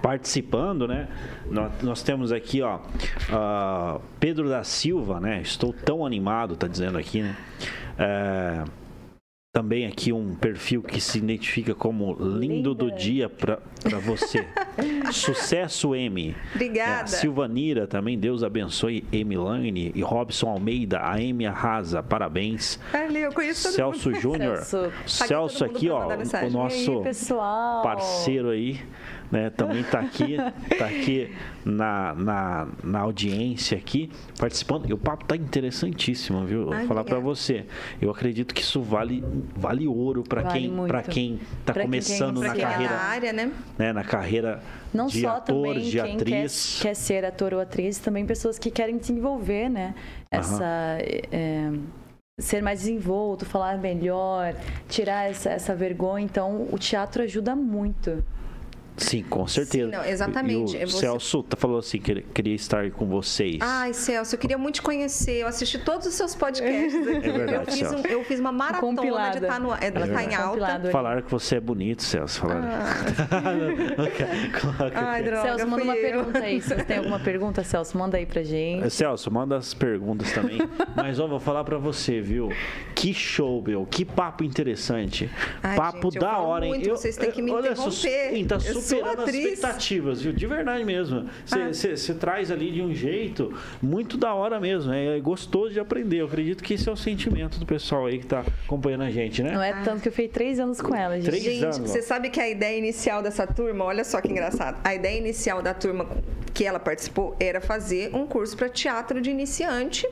[0.01, 1.07] participando, né?
[1.49, 2.79] Nós, nós temos aqui, ó,
[3.31, 5.41] ah, Pedro da Silva, né?
[5.41, 7.35] Estou tão animado, tá dizendo aqui, né?
[7.97, 8.63] É,
[9.55, 12.97] também aqui um perfil que se identifica como lindo do Linda.
[12.97, 14.45] dia pra pra você.
[15.13, 16.35] Sucesso M.
[16.53, 17.03] Obrigada.
[17.03, 22.77] É, Silvanira também, Deus abençoe Emilane e Robson Almeida, a Amy arrasa, parabéns.
[22.91, 24.13] Ali, eu conheço Celso.
[24.13, 24.91] Júnior, Celso.
[25.05, 27.81] Celso mundo aqui, ó, o nosso aí, pessoal?
[27.81, 28.81] parceiro aí,
[29.32, 30.38] né, também tá aqui,
[30.78, 34.89] tá aqui na, na, na audiência aqui, participando.
[34.89, 36.65] E o papo tá interessantíssimo, viu?
[36.65, 37.65] Vou falar para você.
[38.01, 39.23] Eu acredito que isso vale
[39.55, 42.93] vale ouro para Vale quem para quem tá quem começando quer na quem é carreira,
[42.93, 43.51] da área, né?
[43.78, 44.61] né, na carreira
[44.93, 46.80] Não de só ator, também de quem quer, atriz.
[46.82, 49.95] quer ser ator ou atriz, também pessoas que querem desenvolver, né?
[50.32, 50.97] Essa.
[50.99, 51.71] é,
[52.38, 54.53] ser mais desenvolto, falar melhor,
[54.89, 56.26] tirar essa, essa vergonha.
[56.26, 58.23] Então, o teatro ajuda muito.
[58.97, 59.91] Sim, com certeza.
[59.91, 60.75] não, exatamente.
[60.75, 63.57] E É o você- Celso tá- falou assim que queria estar com vocês.
[63.61, 65.41] Ai, Celso, eu queria muito te conhecer.
[65.41, 67.15] Eu assisti todos os seus podcasts aqui.
[67.27, 68.07] É verdade, eu, fiz um- Celso.
[68.07, 69.37] eu fiz uma maratona de Compilada.
[69.39, 70.89] estar no, é, tá em alta.
[70.91, 72.39] Falaram que você é bonito, Celso.
[72.41, 72.61] Falaram.
[73.89, 74.91] Claro que- Ah.
[75.11, 76.01] Ai, droga, Celso, manda uma eu.
[76.01, 76.61] pergunta aí.
[76.61, 78.89] Se você tem alguma pergunta, Celso, manda aí pra gente.
[78.89, 80.57] Celso, manda as perguntas também.
[80.95, 82.49] Mas ó, vou falar pra você, viu?
[82.93, 83.85] Que show, meu.
[83.85, 85.29] Que papo interessante.
[85.61, 86.71] Ai, papo gente, eu da hora, hein?
[86.73, 88.45] muito, vocês têm que me olha, só, interromper.
[88.45, 90.33] tá Eu sou superando as expectativas, viu?
[90.33, 91.29] De verdade mesmo.
[91.45, 92.15] Você Ah.
[92.19, 94.93] traz ali de um jeito muito da hora mesmo.
[94.93, 96.21] É gostoso de aprender.
[96.21, 99.41] Eu acredito que esse é o sentimento do pessoal aí que tá acompanhando a gente,
[99.43, 99.51] né?
[99.51, 101.25] Não é tanto que eu fiquei três anos com ela, gente.
[101.25, 104.79] Três Gente, anos, você sabe que a ideia inicial dessa turma, olha só que engraçado.
[104.83, 106.07] A ideia inicial da turma
[106.53, 110.07] que ela participou era fazer um curso para teatro de iniciante.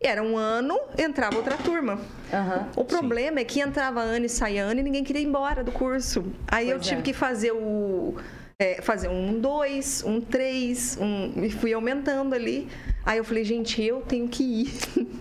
[0.00, 1.98] E era um ano, entrava outra turma.
[2.32, 2.68] Aham.
[2.76, 5.72] O problema é que entrava ano e saía ano e ninguém queria ir embora do
[5.72, 6.24] curso.
[6.46, 7.02] Aí eu Pois tive é.
[7.02, 8.14] que fazer o.
[8.60, 12.68] é, fazer um dois, um três, um, e fui aumentando ali.
[13.04, 14.72] Aí eu falei, gente, eu tenho que ir.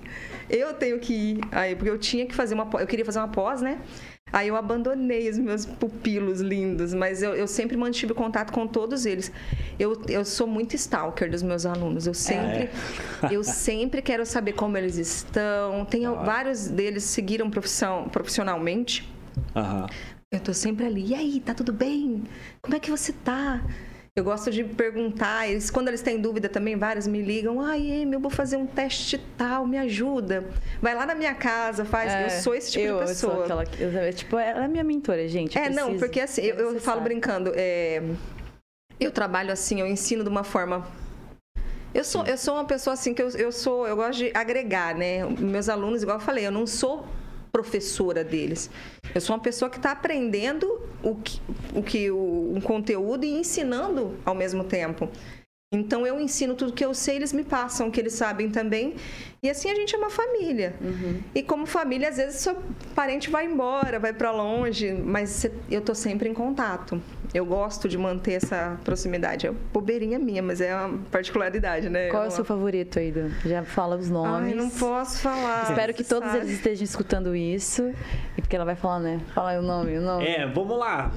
[0.50, 1.40] eu tenho que ir.
[1.52, 3.80] Aí, porque eu tinha que fazer uma pós, eu queria fazer uma pós, né?
[4.32, 9.06] Aí eu abandonei os meus pupilos lindos, mas eu, eu sempre mantive contato com todos
[9.06, 9.32] eles.
[9.80, 12.08] Eu, eu sou muito stalker dos meus alunos.
[12.08, 12.70] Eu sempre,
[13.32, 15.86] eu sempre quero saber como eles estão.
[15.86, 16.26] Tem hora.
[16.26, 19.10] vários deles seguiram profissão, profissionalmente.
[19.56, 19.88] Aham.
[20.30, 21.08] Eu tô sempre ali.
[21.08, 22.24] E aí, tá tudo bem?
[22.62, 23.64] Como é que você tá?
[24.18, 28.14] Eu gosto de perguntar, eles, quando eles têm dúvida também, vários me ligam, ai, Amy,
[28.16, 30.44] eu vou fazer um teste tal, me ajuda.
[30.82, 32.12] Vai lá na minha casa, faz.
[32.34, 33.34] eu sou esse tipo É, eu, de pessoa.
[33.34, 35.56] Eu sou aquela, que- eu, tipo, ela é minha mentora, gente.
[35.56, 38.02] É, não, preciso, porque assim, eu, é eu falo brincando, é,
[39.00, 40.88] eu trabalho assim, eu ensino de uma forma.
[41.94, 44.96] Eu sou, eu sou uma pessoa assim que eu, eu sou, eu gosto de agregar,
[44.96, 45.26] né?
[45.26, 47.06] Meus alunos, igual eu falei, eu não sou
[47.58, 48.70] professora deles.
[49.16, 51.42] Eu sou uma pessoa que está aprendendo o que,
[51.74, 55.10] o que o, um conteúdo e ensinando ao mesmo tempo.
[55.74, 58.96] Então eu ensino tudo que eu sei, eles me passam o que eles sabem também.
[59.44, 60.74] E assim a gente é uma família.
[61.36, 62.58] E como família, às vezes seu
[62.96, 67.02] parente vai embora, vai para longe, mas eu tô sempre em contato.
[67.34, 69.46] Eu gosto de manter essa proximidade.
[69.46, 72.08] É bobeirinha minha, mas é uma particularidade, né?
[72.10, 73.14] Qual é o seu favorito aí?
[73.46, 74.54] Já fala os nomes.
[74.54, 75.70] Ai, não posso falar.
[75.70, 76.46] Espero que todos sabe.
[76.46, 77.94] eles estejam escutando isso.
[78.38, 79.20] E porque ela vai falar, né?
[79.36, 80.26] Fala aí o nome, o nome.
[80.26, 81.12] É, vamos lá.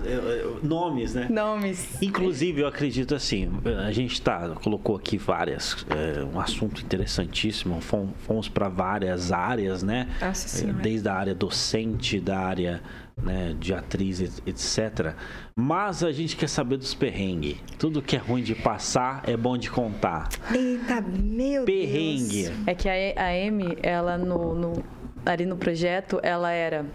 [0.62, 1.28] Nomes, né?
[1.30, 2.02] Nomes.
[2.02, 3.48] Inclusive, eu acredito assim,
[3.86, 9.82] a gente tá, colocou aqui várias, é, um assunto interessantíssimo, fomos, fomos para várias áreas,
[9.82, 10.08] né?
[10.20, 10.78] Nossa Senhora.
[10.80, 12.82] Desde a área docente, da área
[13.22, 15.14] né, de atriz, et- etc.
[15.54, 17.56] Mas a gente quer saber dos perrengues.
[17.78, 20.28] Tudo que é ruim de passar é bom de contar.
[20.54, 22.44] Eita, meu Perrengue.
[22.44, 22.54] Deus.
[22.66, 24.84] É que a, a Amy, ela no, no-
[25.26, 26.86] ali no projeto, ela era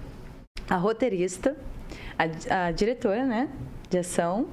[0.68, 1.56] a roteirista,
[2.18, 3.48] a, a diretora, né?
[3.88, 4.48] De ação.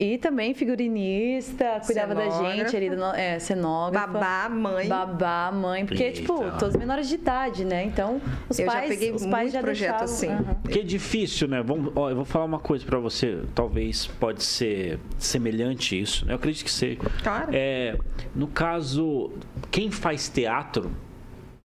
[0.00, 4.06] E também figurinista, cuidava da gente ali, é, cenógrafa.
[4.06, 4.86] Babá, mãe.
[4.86, 6.20] Babá, mãe, porque, Eita.
[6.20, 7.82] tipo, todos menores de idade, né?
[7.82, 10.28] Então, os Eu já pais, peguei os pais já projeto deixavam, assim.
[10.28, 10.54] aham.
[10.62, 11.60] Porque é difícil, né?
[11.64, 16.30] Vamos, ó, eu vou falar uma coisa pra você, talvez pode ser semelhante isso, né?
[16.32, 17.00] Eu acredito que seja.
[17.20, 17.50] Claro.
[17.52, 17.98] É,
[18.36, 19.32] no caso,
[19.68, 20.92] quem faz teatro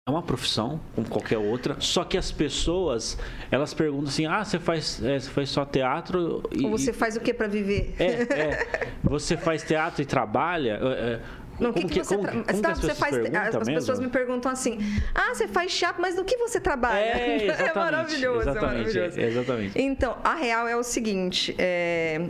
[0.08, 3.18] é uma profissão, como qualquer outra, só que as pessoas,
[3.50, 6.64] elas perguntam assim, ah, você faz, é, você faz só teatro e...
[6.64, 7.94] Ou você faz o que pra viver?
[7.98, 8.66] É, é,
[9.04, 10.80] você faz teatro e trabalha...
[10.82, 11.20] é, é,
[11.60, 14.08] Não, o que, como que você como tra- como que as faz As, pessoas me
[14.08, 14.78] perguntam assim:
[15.14, 19.20] "Ah, você faz teatro, mas no que você trabalha?" É, exatamente, maravilhoso, é maravilhoso.
[19.20, 19.78] exatamente.
[19.78, 22.28] Então, a real é o seguinte, é,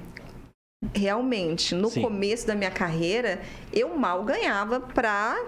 [0.92, 2.02] realmente, no Sim.
[2.02, 3.40] começo da minha carreira,
[3.72, 5.38] eu mal ganhava pra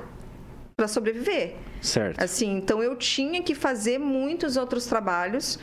[0.76, 1.56] para sobreviver.
[1.82, 2.22] Certo.
[2.22, 5.58] Assim, então eu tinha que fazer muitos outros trabalhos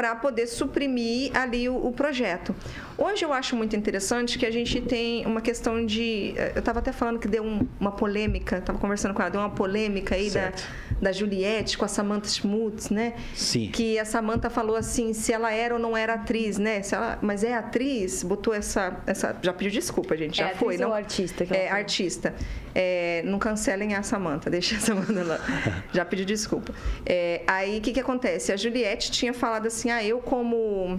[0.00, 2.56] para poder suprimir ali o, o projeto.
[2.96, 6.32] Hoje eu acho muito interessante que a gente tem uma questão de.
[6.38, 9.40] eh, Eu estava até falando que deu um- uma polêmica, estava conversando com ela, deu
[9.42, 10.66] uma polêmica aí da, Certo.
[11.02, 13.12] da Juliette com a Samantha Schmutz, né?
[13.34, 13.70] Sim.
[13.70, 16.80] Que a Samantha falou assim, se ela era ou não era atriz, né?
[16.80, 19.36] Se ela, mas é atriz, botou essa, essa.
[19.42, 20.96] Já pediu desculpa, gente, já É foi, atriz ou não?
[20.96, 21.78] artista que ela É, falou?
[21.78, 22.34] artista.
[22.74, 25.38] É, não cancelem a Samantha, deixa a Samantha lá.
[25.92, 26.72] Já pedi desculpa.
[27.04, 28.52] É, aí o que, que acontece?
[28.52, 30.98] A Juliette tinha falado assim: ah, eu, como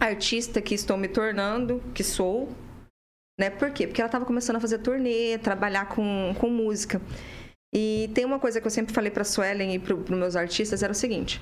[0.00, 2.48] artista que estou me tornando, que sou,
[3.38, 3.50] né?
[3.50, 3.86] Por quê?
[3.86, 7.00] Porque ela estava começando a fazer turnê, trabalhar com, com música.
[7.74, 10.82] E tem uma coisa que eu sempre falei para Suelen e para os meus artistas:
[10.82, 11.40] era o seguinte.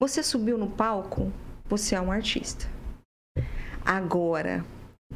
[0.00, 1.32] Você subiu no palco,
[1.66, 2.66] você é um artista.
[3.84, 4.64] Agora,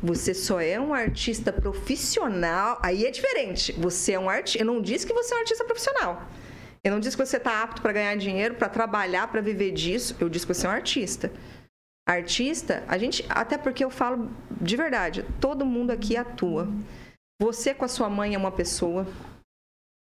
[0.02, 3.72] você só é um artista profissional, aí é diferente.
[3.72, 4.58] Você é um artista.
[4.58, 6.28] Eu não disse que você é um artista profissional.
[6.84, 10.14] Eu não disse que você está apto para ganhar dinheiro, para trabalhar, para viver disso.
[10.20, 11.32] Eu disse que você é um artista.
[12.06, 14.30] Artista, a gente, até porque eu falo
[14.60, 16.68] de verdade, todo mundo aqui atua.
[17.40, 19.06] Você com a sua mãe é uma pessoa.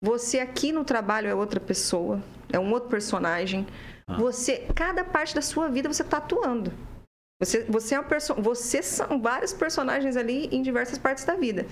[0.02, 2.20] Você aqui no trabalho é outra pessoa,
[2.52, 3.66] é um outro personagem.
[4.18, 6.72] Você, cada parte da sua vida você está atuando.
[7.40, 11.66] Você, você é uma perso você são vários personagens ali em diversas partes da vida.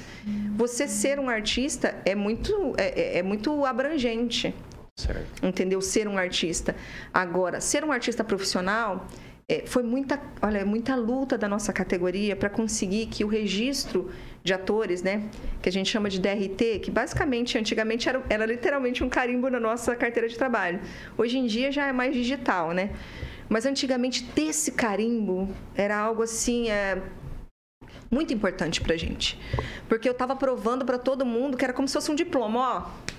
[0.56, 4.54] Você ser um artista é muito é, é- é muito abrangente
[4.96, 5.44] Certo.
[5.44, 5.80] entendeu?
[5.80, 6.76] Ser um artista.
[7.12, 9.06] Agora, ser um artista profissional
[9.48, 14.10] é, foi muita, olha, muita luta da nossa categoria para conseguir que o registro
[14.44, 15.28] de atores, né,
[15.60, 19.58] que a gente chama de DRT, que basicamente antigamente era, era literalmente um carimbo na
[19.58, 20.80] nossa carteira de trabalho.
[21.16, 22.90] Hoje em dia já é mais digital, né?
[23.48, 27.00] Mas antigamente ter esse carimbo era algo assim, é,
[28.10, 29.38] muito importante pra gente.
[29.88, 33.11] Porque eu tava provando para todo mundo que era como se fosse um diploma, ó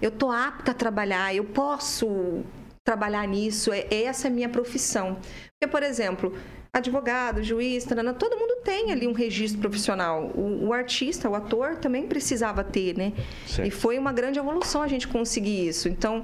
[0.00, 2.44] eu tô apta a trabalhar, eu posso
[2.84, 5.18] trabalhar nisso, é, essa é a minha profissão.
[5.58, 6.32] Porque, por exemplo,
[6.72, 10.30] advogado, juiz, tarana, todo mundo tem ali um registro profissional.
[10.34, 13.12] O, o artista, o ator também precisava ter, né?
[13.46, 13.66] Certo.
[13.66, 15.88] E foi uma grande evolução a gente conseguir isso.
[15.88, 16.22] Então,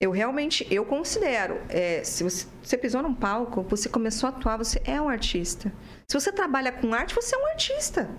[0.00, 4.56] eu realmente, eu considero, é, se você, você pisou num palco, você começou a atuar,
[4.56, 5.72] você é um artista.
[6.08, 8.10] Se você trabalha com arte, você é um artista.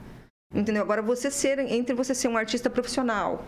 [0.54, 0.82] Entendeu?
[0.82, 3.46] Agora, você ser, entre você ser um artista profissional,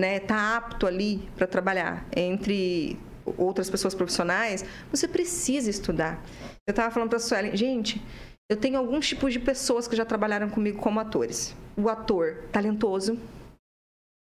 [0.00, 2.98] né, tá apto ali para trabalhar entre
[3.36, 6.24] outras pessoas profissionais, você precisa estudar.
[6.66, 8.02] Eu tava falando para a Suelen, gente,
[8.50, 11.54] eu tenho alguns tipos de pessoas que já trabalharam comigo como atores.
[11.76, 13.18] O ator talentoso,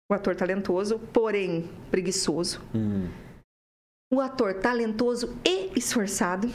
[0.09, 2.61] o ator talentoso, porém preguiçoso.
[2.73, 3.09] Hum,
[4.11, 6.49] O ator talentoso e esforçado.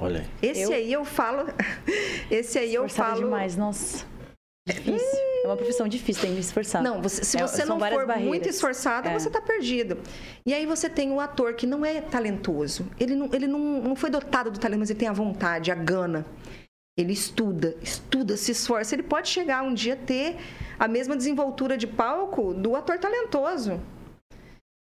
[0.00, 0.26] olha aí.
[0.50, 1.46] Esse Eu- aí eu falo,
[2.28, 4.04] esse aí eu Esforçada falo demais, nossa.
[4.66, 5.18] Difícil.
[5.44, 6.82] É uma profissão difícil, tem que esforçar.
[6.82, 8.46] Não, você- se É, você são não for muito barreiras.
[8.54, 9.12] esforçado, É.
[9.18, 9.98] você tá perdido.
[10.46, 12.86] E aí você tem um ator que não é talentoso.
[12.98, 15.74] Ele não, ele não, não foi dotado do talento, mas ele tem a vontade, a
[15.74, 16.24] gana.
[16.96, 18.94] Ele estuda, estuda, se esforça.
[18.94, 20.36] Ele pode chegar um dia a ter
[20.78, 23.80] a mesma desenvoltura de palco do ator talentoso.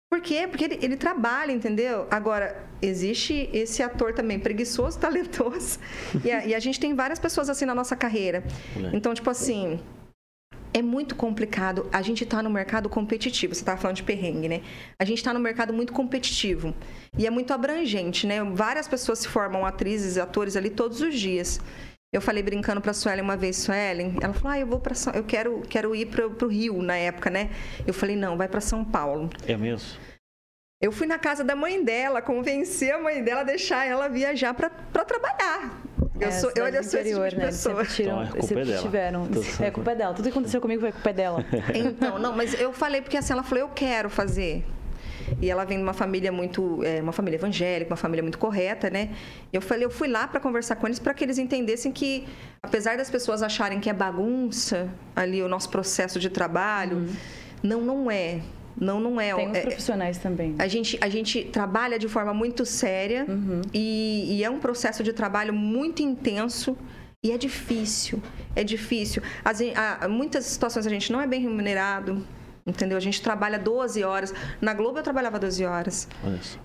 [0.09, 0.47] Por quê?
[0.47, 2.07] Porque ele, ele trabalha, entendeu?
[2.09, 5.79] Agora, existe esse ator também preguiçoso, talentoso.
[6.23, 8.43] E a, e a gente tem várias pessoas assim na nossa carreira.
[8.75, 8.91] Olha.
[8.93, 9.79] Então, tipo assim,
[10.73, 11.89] é muito complicado.
[11.91, 13.53] A gente tá no mercado competitivo.
[13.53, 14.61] Você tava falando de perrengue, né?
[14.99, 16.73] A gente tá no mercado muito competitivo.
[17.17, 18.43] E é muito abrangente, né?
[18.43, 21.59] Várias pessoas se formam atrizes e atores ali todos os dias.
[22.13, 25.23] Eu falei brincando pra Suelen uma vez, Suelen, ela falou: "Ah, eu vou para eu
[25.23, 27.49] quero quero ir pro, pro Rio na época, né?"
[27.85, 29.29] Eu falei: "Não, vai pra São Paulo".
[29.45, 29.99] É mesmo?
[30.81, 34.53] Eu fui na casa da mãe dela, convenci a mãe dela a deixar ela viajar
[34.53, 35.81] pra pra trabalhar.
[36.19, 37.45] Eu É, sou, eu, cidade eu do sou esse tipo de né?
[37.45, 37.85] pessoa.
[37.85, 38.81] Sempre, tiram, Então, é culpa sempre dela.
[38.81, 39.29] tiveram.
[39.61, 40.13] É culpa dela.
[40.15, 41.45] Tudo que aconteceu comigo foi culpa dela.
[41.75, 44.65] Então, não, mas eu falei porque assim, ela falou, eu quero fazer.
[45.41, 48.89] E ela vem de uma família muito, é, uma família evangélica, uma família muito correta,
[48.89, 49.09] né?
[49.51, 52.27] Eu falei, eu fui lá para conversar com eles para que eles entendessem que,
[52.61, 57.13] apesar das pessoas acharem que é bagunça ali o nosso processo de trabalho, uhum.
[57.63, 58.41] não, não é.
[58.79, 59.33] Não, não é.
[59.33, 60.55] Tem os é, profissionais também.
[60.59, 63.61] A gente, a gente trabalha de forma muito séria uhum.
[63.73, 66.77] e, e é um processo de trabalho muito intenso.
[67.23, 68.21] E é difícil,
[68.55, 69.23] é difícil.
[69.43, 72.23] As, a, muitas situações a gente não é bem remunerado,
[72.67, 72.97] Entendeu?
[72.97, 74.33] A gente trabalha 12 horas.
[74.59, 76.05] Na Globo eu trabalhava 12 horas.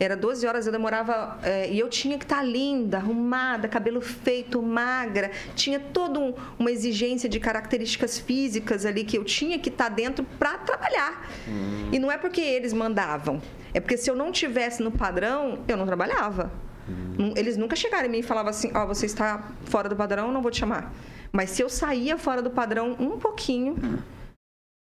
[0.01, 1.39] Era 12 horas, eu demorava.
[1.45, 5.31] É, e eu tinha que estar tá linda, arrumada, cabelo feito, magra.
[5.55, 9.95] Tinha toda um, uma exigência de características físicas ali que eu tinha que estar tá
[9.95, 11.31] dentro para trabalhar.
[11.49, 11.91] Hum.
[11.93, 13.41] E não é porque eles mandavam.
[13.73, 16.51] É porque se eu não tivesse no padrão, eu não trabalhava.
[16.89, 17.33] Hum.
[17.37, 20.33] Eles nunca chegaram em mim e falavam assim: Ó, oh, você está fora do padrão,
[20.33, 20.93] não vou te chamar.
[21.31, 23.75] Mas se eu saía fora do padrão um pouquinho.
[23.75, 24.22] Hum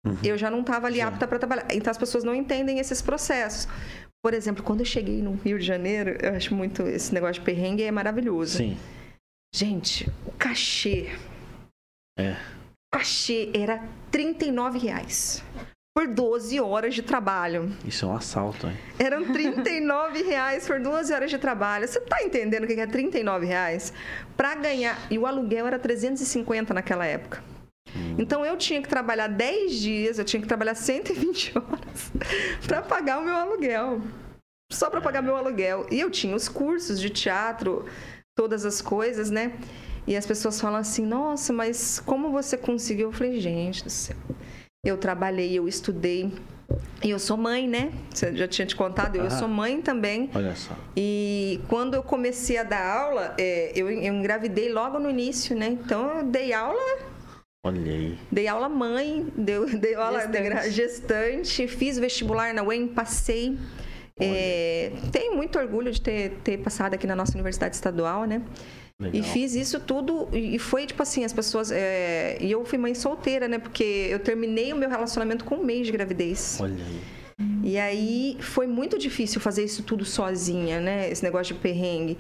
[0.07, 0.17] Uhum.
[0.25, 1.03] Eu já não estava ali Sim.
[1.03, 1.67] apta para trabalhar.
[1.73, 3.69] Então as pessoas não entendem esses processos.
[4.23, 7.41] Por exemplo, quando eu cheguei no Rio de Janeiro, eu acho muito esse negócio de
[7.41, 8.59] perrengue é maravilhoso.
[8.59, 8.77] Sim.
[9.55, 11.11] Gente, o cachê.
[12.19, 12.33] É.
[12.93, 15.43] O cachê era 39 reais
[15.95, 17.75] por 12 horas de trabalho.
[17.85, 18.77] Isso é um assalto, hein?
[18.99, 21.87] Eram 39 reais por 12 horas de trabalho.
[21.89, 23.93] Você tá entendendo o que é 39 reais?
[24.37, 24.99] Para ganhar.
[25.11, 27.43] E o aluguel era 350 naquela época.
[27.97, 28.17] Hum.
[28.19, 32.13] Então eu tinha que trabalhar 10 dias, eu tinha que trabalhar 120 horas
[32.67, 34.01] para pagar o meu aluguel.
[34.73, 35.87] Só para pagar meu aluguel.
[35.91, 37.87] E eu tinha os cursos de teatro,
[38.37, 39.53] todas as coisas, né?
[40.07, 44.17] E as pessoas falam assim: "Nossa, mas como você conseguiu?" Eu falei: "Gente do céu.
[44.85, 46.33] Eu trabalhei, eu estudei,
[47.03, 47.93] e eu sou mãe, né?
[48.13, 50.31] Você já tinha te contado, eu, sou mãe também.
[50.35, 50.77] Olha só.
[50.97, 55.69] E quando eu comecei a dar aula, é, eu, eu engravidei logo no início, né?
[55.69, 56.99] Então eu dei aula
[57.63, 58.19] Olha aí.
[58.33, 60.71] Dei aula mãe, dei, dei aula gestante.
[60.71, 63.59] gestante, fiz vestibular na UEM, passei.
[64.19, 68.43] É, tenho muito orgulho de ter, ter passado aqui na nossa universidade estadual, né?
[68.99, 69.19] Legal.
[69.19, 71.71] E fiz isso tudo e foi tipo assim, as pessoas.
[71.71, 73.59] É, e eu fui mãe solteira, né?
[73.59, 76.59] Porque eu terminei o meu relacionamento com um mês de gravidez.
[76.61, 77.01] Olha aí.
[77.63, 81.11] E aí foi muito difícil fazer isso tudo sozinha, né?
[81.11, 82.19] Esse negócio de perrengue.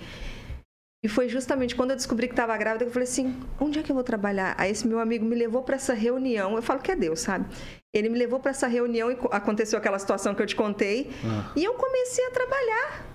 [1.03, 3.83] E foi justamente quando eu descobri que estava grávida que eu falei assim: onde é
[3.83, 4.55] que eu vou trabalhar?
[4.59, 6.57] Aí esse meu amigo me levou para essa reunião.
[6.57, 7.47] Eu falo que é Deus, sabe?
[7.93, 11.11] Ele me levou para essa reunião e aconteceu aquela situação que eu te contei.
[11.25, 11.53] Ah.
[11.57, 13.07] E eu comecei a trabalhar.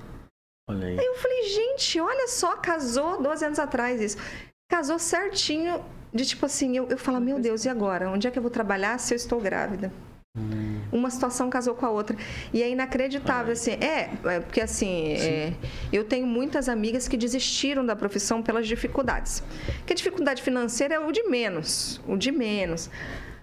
[0.68, 1.00] Olha aí.
[1.00, 4.18] aí eu falei: gente, olha só, casou 12 anos atrás isso.
[4.70, 5.84] Casou certinho.
[6.12, 8.10] De tipo assim, eu, eu falo: meu Deus, e agora?
[8.10, 9.92] Onde é que eu vou trabalhar se eu estou grávida?
[10.38, 10.82] Hum.
[10.92, 12.16] Uma situação casou com a outra.
[12.54, 13.72] E é inacreditável, assim.
[13.72, 15.54] É, é porque assim, é,
[15.92, 19.42] eu tenho muitas amigas que desistiram da profissão pelas dificuldades.
[19.86, 22.02] Que a dificuldade financeira é o de menos.
[22.08, 22.90] O de menos.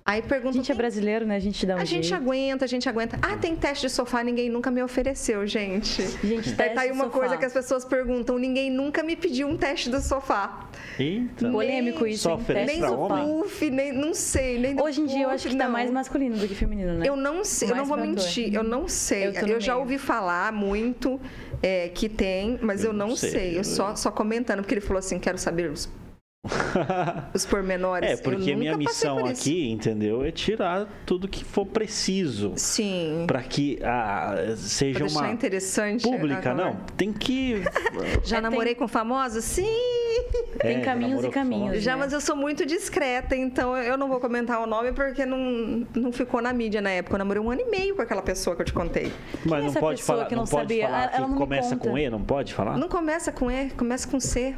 [0.05, 0.51] Aí pergunta.
[0.51, 1.37] A gente é brasileiro, né?
[1.37, 2.03] A gente dá um A jeito.
[2.03, 3.19] gente aguenta, a gente aguenta.
[3.23, 6.03] Ah, tem teste de sofá, ninguém nunca me ofereceu, gente.
[6.25, 7.19] Gente, teste tá aí uma sofá.
[7.19, 10.69] coisa que as pessoas perguntam: ninguém nunca me pediu um teste do sofá.
[10.99, 11.49] Eita.
[11.51, 12.25] Polêmico isso.
[12.25, 15.55] Só oferece nem do puff, nem não sei, nem Hoje em dia eu acho que
[15.55, 15.67] não.
[15.67, 17.09] tá mais masculino do que feminino, né?
[17.09, 19.29] Eu não sei, eu Mais não vou mentir, eu não sei.
[19.29, 21.21] Eu Eu, já ouvi falar muito
[21.63, 23.53] é, que tem, mas Eu eu, não sei, sei.
[23.53, 25.89] eu- Eu só, só comentando, porque ele falou assim: quero saber os,
[27.32, 28.09] os pormenores.
[28.11, 30.24] É, Eu porque minha missão aqui, entendeu?
[30.24, 32.53] É tirar tudo que for preciso.
[32.57, 33.24] Sim.
[33.28, 36.03] Pra que ah, seja Pra uma interessante.
[36.03, 36.76] pública, a não.
[36.97, 37.62] Tem que.
[38.24, 39.45] Já É, namorei com famosos?
[39.45, 39.64] Sim!
[40.61, 41.64] Tem É, caminhos namorou e caminhos.
[41.66, 41.80] famoso.
[41.80, 41.99] Já, né?
[42.01, 46.12] mas eu sou muito discreta, então eu não vou comentar o nome porque não, não
[46.12, 47.14] ficou na mídia na época.
[47.14, 49.12] Eu namorei um ano e meio com aquela pessoa que eu te contei.
[49.45, 50.86] Mas é não essa pode pessoa falar, que não não pode sabia?
[50.86, 51.88] falar Ela que não me começa conta.
[51.90, 52.76] com E, não pode falar?
[52.76, 54.55] Não começa com E, começa com C.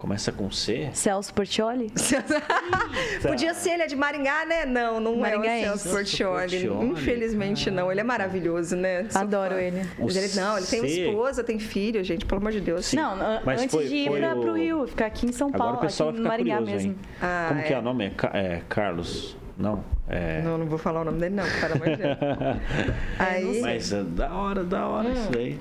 [0.00, 0.88] Começa com C?
[0.94, 1.92] Celso Portioli?
[3.20, 4.64] Podia ser, ele é de Maringá, né?
[4.64, 5.66] Não, não Maringaense.
[5.66, 6.66] é o Celso Portioli.
[6.90, 7.92] Infelizmente não.
[7.92, 9.06] Ele é maravilhoso, né?
[9.14, 9.82] Adoro ele.
[9.98, 10.86] Mas ele, não, ele tem C.
[11.06, 12.86] esposa, tem filho, gente, pelo amor de Deus.
[12.86, 12.96] Sim.
[12.96, 15.52] Não, Mas antes foi- de ir foi pra, o- pro Rio, ficar aqui em São
[15.52, 16.96] Paulo, aqui em ficar Maringá curioso, mesmo.
[17.20, 17.78] Ah, Como que é é.
[17.78, 18.04] o nome?
[18.32, 19.36] É, é Carlos?
[19.58, 19.84] Não.
[20.08, 20.40] É...
[20.40, 22.16] Não, não vou falar o nome dele, não, pelo amor de Deus.
[23.18, 23.60] Aí.
[23.60, 25.58] Mas é da hora, da hora isso aí.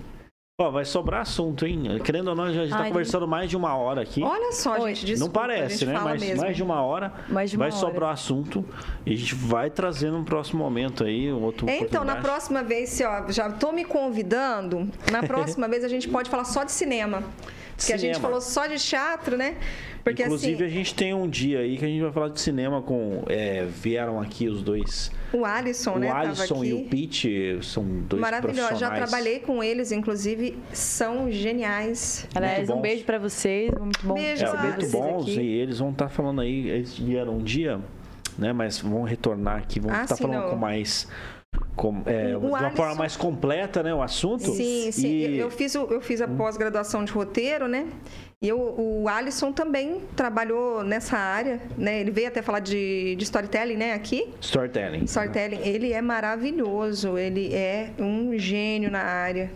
[0.61, 1.83] Ó, vai sobrar assunto, hein?
[2.03, 4.21] Querendo ou não, a gente tá Ai, conversando mais de uma hora aqui.
[4.21, 4.93] Olha só, Oi.
[4.93, 6.01] gente, desculpa, não parece, a gente né?
[6.03, 6.41] Mas mesmo.
[6.41, 7.79] mais de uma hora Mais de uma vai hora.
[7.79, 8.65] sobrar assunto
[9.05, 12.89] e a gente vai trazer num próximo momento aí um outro Então, na próxima vez,
[12.89, 16.73] se, ó, já tô me convidando, na próxima vez a gente pode falar só de
[16.73, 17.23] cinema.
[17.77, 18.21] Porque a gente Cinema.
[18.21, 19.55] falou só de teatro, né?
[20.03, 22.41] Porque Inclusive, a assim, gente tem um dia aí que a gente vai falar de
[22.41, 23.23] cinema com.
[23.29, 25.09] é, vieram aqui os dois.
[25.33, 26.07] O Alisson, o né?
[26.07, 26.67] tava Alisson aqui.
[26.69, 28.75] e o Pete são dois Maravilhoso.
[28.75, 32.27] Já trabalhei com eles, inclusive, são geniais.
[32.33, 33.71] Aliás, um beijo pra vocês.
[33.79, 35.39] Muito bom Beijo, É, muito bons aqui.
[35.39, 36.69] e eles vão estar falando aí.
[36.69, 37.79] Eles vieram um dia,
[38.37, 38.51] né?
[38.53, 40.49] Mas vão retornar aqui, vão Ah, estar sim, falando não.
[40.51, 41.07] com mais
[41.75, 43.93] com- é, O de uma Alisson- forma mais completa, né?
[43.93, 44.51] O assunto.
[44.51, 45.07] Sim, sim.
[45.07, 47.87] E- Eu, eu fiz, o- eu fiz a pós-graduação de roteiro, né?
[48.41, 51.99] E eu, o Alisson também trabalhou nessa área, né?
[51.99, 53.91] Ele veio até falar de, de storytelling, né?
[53.91, 54.29] Aqui.
[54.39, 55.03] Storytelling.
[55.03, 55.57] Storytelling.
[55.57, 57.17] Ele é maravilhoso.
[57.17, 59.51] Ele é um gênio na área.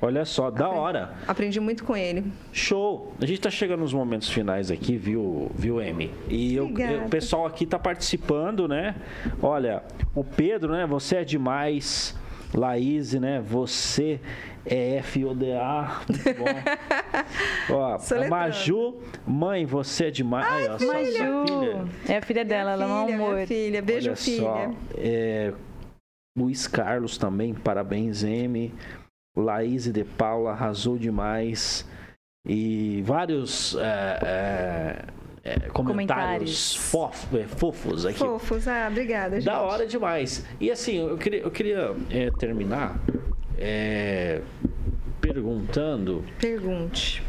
[0.00, 1.12] Olha só, da hora.
[1.28, 2.24] Aprendi muito com ele.
[2.50, 3.12] Show!
[3.20, 6.10] A gente tá chegando nos momentos finais aqui, viu, viu, Amy?
[6.26, 7.04] E eu- Obrigada.
[7.04, 8.94] o pessoal aqui tá participando, né?
[9.42, 9.82] Olha,
[10.14, 10.86] o Pedro, né?
[10.86, 12.16] Você é demais.
[12.54, 13.42] Laís, né?
[13.44, 14.18] Você
[14.66, 16.02] é FODA.
[16.08, 16.44] Muito bom.
[17.74, 18.30] Ó, a Soletrando.
[18.30, 20.46] Maju, mãe, você é demais.
[20.46, 21.30] Ai, sua filha.
[21.32, 21.88] Maju.
[22.08, 23.34] É a filha dela, ela é um filha, amor.
[23.34, 23.82] minha filha.
[23.82, 24.42] Beijo, Olha filha.
[24.42, 25.52] só, é,
[26.36, 28.72] Luiz Carlos também, parabéns, M.
[29.36, 31.86] Laís de Paula arrasou demais.
[32.46, 34.18] E vários é,
[35.42, 36.76] é, é, comentários, Comentários.
[36.76, 38.18] fof- é, fofos aqui.
[38.18, 38.68] Fofos.
[38.68, 39.46] Ah, obrigada, gente.
[39.46, 40.44] Da hora demais.
[40.60, 42.96] E assim, eu queria, eu queria é, terminar
[43.58, 44.40] é,
[45.20, 47.22] perguntando Pergunte.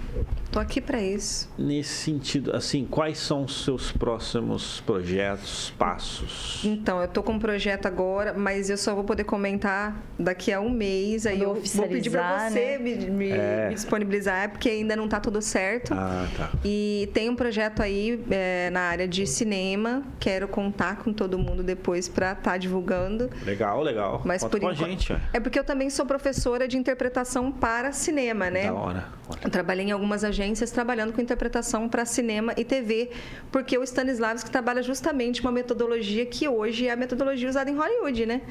[0.52, 1.50] Tô aqui pra isso.
[1.58, 6.62] nesse sentido, assim, quais são os seus próximos projetos, passos?
[6.64, 10.62] Então, eu tô com um projeto agora, mas eu só vou poder comentar daqui a
[10.62, 11.26] um mês.
[11.26, 12.78] Aí eu vou pedir pra oficializar, você né?
[12.78, 13.68] me, me- É.
[13.68, 15.94] me disponibilizar, porque ainda não tá tudo certo.
[15.94, 16.50] Ah, tá.
[16.64, 20.04] E tem um projeto aí é, na área de cinema.
[20.22, 23.30] Quero contar com todo mundo depois pra estar divulgando.
[23.44, 24.22] Legal, legal.
[24.24, 25.18] Mas Conta por com a gente, ó.
[25.34, 28.68] É porque eu também sou professora de interpretação para cinema, né?
[28.68, 29.06] Da hora.
[29.44, 30.35] Eu trabalhei em algumas agências
[30.74, 33.10] trabalhando com interpretação para cinema e TV,
[33.52, 38.26] porque o Stanislavski trabalha justamente uma metodologia que hoje é a metodologia usada em Hollywood,
[38.26, 38.42] né?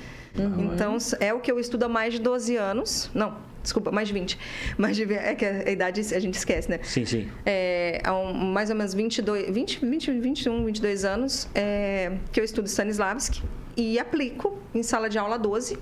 [0.73, 3.11] Então, é o que eu estudo há mais de 12 anos.
[3.15, 4.39] Não, desculpa, mais de 20.
[4.77, 6.81] Mais de, é que a idade a gente esquece, né?
[6.83, 7.29] Sim, sim.
[7.47, 12.45] É, há um- mais ou menos 22, 20, 20, 21, 22 anos é, que eu
[12.45, 13.43] estudo Stanislavski
[13.77, 15.79] e aplico em sala de aula 12.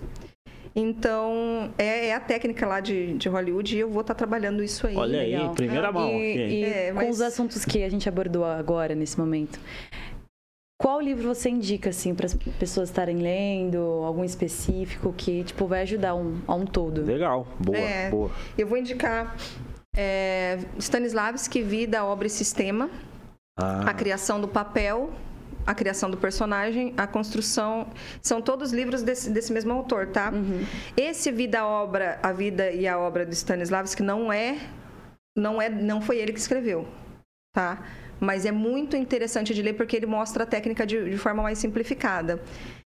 [0.74, 4.86] Então, é, é a técnica lá de, de Hollywood e eu vou estar trabalhando isso
[4.86, 4.96] aí.
[4.96, 5.54] Olha aí, Legal.
[5.54, 6.08] primeira mão.
[6.10, 9.60] E, e É, com mas- os assuntos que a gente abordou agora, nesse momento,
[10.80, 13.78] qual livro você indica, assim, para as pessoas estarem lendo?
[13.78, 17.04] Algum específico que, tipo, vai ajudar um, a um todo?
[17.04, 18.30] Legal, boa, É, boa.
[18.56, 19.36] Eu vou indicar
[19.96, 22.90] é, Stanislavski, Vida, Obra e Sistema,
[23.58, 25.10] Ah, A Criação do Papel,
[25.66, 27.86] A Criação do Personagem, A Construção.
[28.20, 30.32] São todos livros desse, desse mesmo autor, tá?
[30.96, 34.58] Esse Vida, Obra, A Vida e a Obra do Stanislavski não é,
[35.36, 36.86] não é, não foi ele que escreveu,
[37.54, 37.82] tá?
[38.20, 41.58] Mas é muito interessante de ler porque ele mostra a técnica de, de forma mais
[41.58, 42.40] simplificada.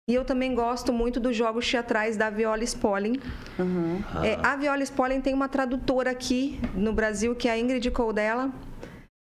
[0.09, 3.20] E eu também gosto muito dos jogos teatrais da Viola Spolin.
[3.59, 4.01] Uhum.
[4.24, 8.51] É, a Viola Spolin tem uma tradutora aqui no Brasil, que é a Ingrid Coldela.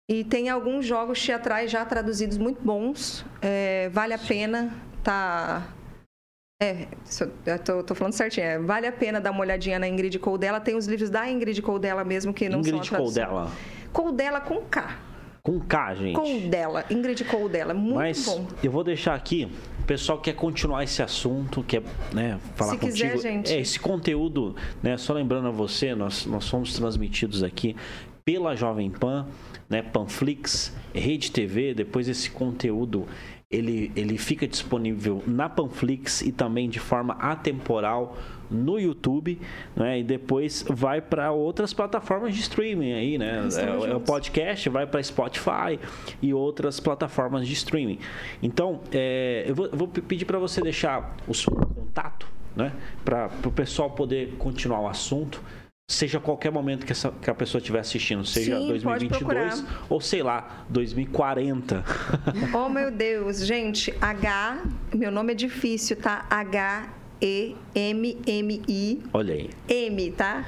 [0.08, 3.24] E tem alguns jogos teatrais já traduzidos muito bons.
[3.42, 5.66] É, vale a pena, tá...
[6.62, 6.86] É,
[7.44, 8.46] eu tô, tô falando certinho.
[8.46, 10.60] é, vale a pena dar uma olhadinha na Ingrid Coldela.
[10.60, 13.24] Tem os livros da Ingrid Coldela mesmo, que não são Ingrid tradução.
[13.26, 13.52] Coldela.
[13.92, 14.96] Coldela com K.
[15.42, 16.14] Com K, gente.
[16.14, 16.84] Coldela.
[16.88, 17.74] Ingrid Coldela.
[17.74, 18.46] Muito Mas bom.
[18.62, 19.50] eu vou deixar aqui.
[19.80, 21.82] O pessoal quer continuar esse assunto, quer
[22.12, 23.12] né, falar Se contigo.
[23.12, 23.52] quiser, gente.
[23.52, 24.96] É, esse conteúdo, né?
[24.96, 27.76] Só lembrando a você, nós, nós somos transmitidos aqui
[28.26, 29.24] pela Jovem Pan,
[29.70, 29.82] né?
[29.82, 31.72] Panflix, Rede TV.
[31.72, 33.06] Depois esse conteúdo
[33.48, 38.16] ele, ele fica disponível na Panflix e também de forma atemporal
[38.50, 39.40] no YouTube,
[39.76, 40.00] né?
[40.00, 43.46] E depois vai para outras plataformas de streaming aí, né?
[43.56, 45.78] É, é o podcast, vai para Spotify
[46.20, 48.00] e outras plataformas de streaming.
[48.42, 52.72] Então, é, eu, vou, eu vou pe- pedir para você deixar o seu contato, né?
[53.04, 55.40] Para o pessoal poder continuar o assunto.
[55.88, 59.84] Seja qualquer momento que, essa, que a pessoa estiver assistindo, seja Sim, pode 2022 procurar.
[59.88, 61.84] ou sei lá, 2040.
[62.52, 66.26] Oh, meu Deus, gente, H, meu nome é difícil, tá?
[66.28, 67.52] H-E-M-M-I,
[69.12, 70.44] Olha aí, M, tá?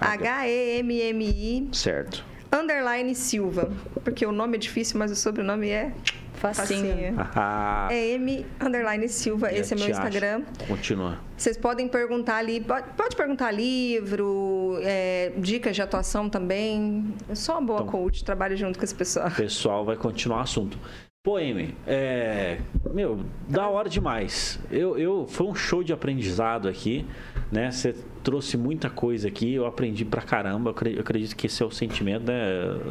[0.00, 0.12] H.
[0.12, 2.24] H-E-M-M-I, certo.
[2.52, 3.70] Underline Silva.
[4.04, 5.92] Porque o nome é difícil, mas o sobrenome é
[6.34, 7.14] Facinho.
[7.34, 9.88] Ah, É M, underline Silva, esse é meu.
[9.88, 10.42] Instagram.
[10.68, 11.18] Continua.
[11.36, 17.14] Vocês podem perguntar ali, pode, pode perguntar livro, é, dicas de atuação também.
[17.28, 17.90] Eu sou uma boa Então.
[17.90, 19.28] coach, trabalho junto com esse pessoal.
[19.28, 20.78] O pessoal vai continuar o assunto.
[21.26, 22.58] Pô, Amy, é,
[22.94, 24.60] meu, da hora demais.
[24.70, 27.04] Eu, eu, foi um show de aprendizado aqui,
[27.50, 27.68] né?
[27.72, 30.70] Você trouxe muita coisa aqui, eu aprendi pra caramba.
[30.70, 32.36] Eu acre- eu acredito que esse é o sentimento, né,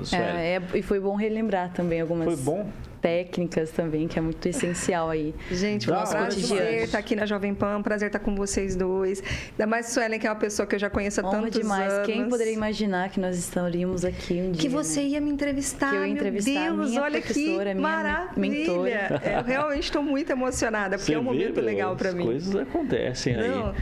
[0.03, 0.21] Sueli?
[0.25, 2.25] É, é, e foi bom relembrar também algumas.
[2.25, 2.67] Foi bom.
[3.05, 5.35] Técnicas também, que é muito essencial aí.
[5.51, 9.21] Gente, um hora prazer estar aqui na Jovem Pan, um prazer estar com vocês dois.
[9.51, 11.93] Ainda mais Suelen, que é uma pessoa que eu já conheço há Honra tantos demais.
[11.93, 12.07] anos.
[12.07, 14.59] Quem poderia imaginar que nós estaríamos aqui um dia?
[14.59, 15.07] Que você né?
[15.09, 17.87] ia me entrevistar, Que eu ia entrevistar a meu Deus, minha olha que professora, minha
[17.87, 18.31] maravilha.
[18.35, 19.21] mentora.
[19.37, 22.15] Eu realmente estou muito emocionada, porque Você é um vê, momento meu, legal para as
[22.15, 22.25] mim.
[22.25, 23.49] coisas acontecem aí.
[23.49, 23.75] Não,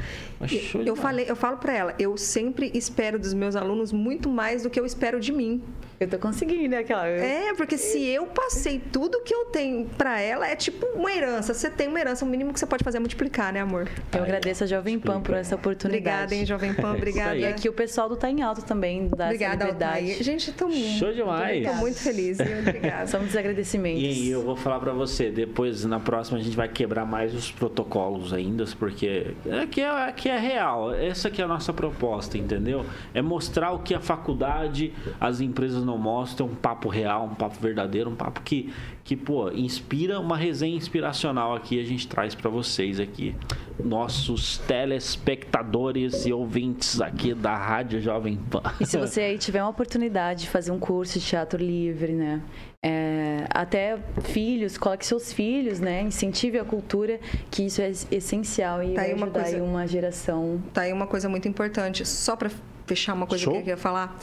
[0.49, 4.63] show Eu falei, eu falo para ela, eu sempre espero dos meus alunos muito mais
[4.63, 5.63] do que eu espero de mim.
[6.03, 6.79] Eu tô conseguindo, né?
[6.79, 7.07] Aquela...
[7.07, 11.53] É, porque se eu passei tudo que eu tenho para ela, é tipo uma herança.
[11.53, 13.87] Você tem uma herança, o mínimo que você pode fazer é multiplicar, né, amor?
[14.13, 16.03] Eu agradeço a Jovem Pan por essa oportunidade.
[16.03, 17.35] Obrigada, hein, Jovem Pan, obrigada.
[17.35, 19.65] E aqui o pessoal do Tá em Alto também dá Obrigada.
[19.65, 20.21] Altair.
[20.21, 21.65] Gente, tô muito, Show demais.
[21.65, 22.59] Tô muito feliz, viu?
[22.59, 23.07] Obrigada.
[23.07, 24.01] São muitos agradecimentos.
[24.01, 27.51] E eu vou falar pra você, depois na próxima a gente vai quebrar mais os
[27.51, 32.85] protocolos ainda, porque aqui é, aqui é real, essa aqui é a nossa proposta, entendeu?
[33.13, 37.57] É mostrar o que a faculdade, as empresas não mostram, um papo real, um papo
[37.59, 42.49] verdadeiro, um papo que, que pô, inspira, uma resenha inspiracional aqui, a gente traz pra
[42.49, 43.35] vocês aqui,
[43.83, 48.61] nossos telespectadores e ouvintes aqui da Rádio Jovem Pan.
[48.79, 52.41] E se você aí tiver uma oportunidade de fazer um curso de teatro livre, né?
[52.85, 56.01] É, até filhos, coloque seus filhos, né?
[56.01, 59.61] Incentive a cultura, que isso é essencial e Tá aí vai uma ajudar coisa- aí
[59.61, 60.61] uma geração.
[60.73, 62.51] Tá aí uma coisa muito importante, só para
[62.85, 63.53] fechar uma coisa Show.
[63.53, 64.19] que eu queria falar.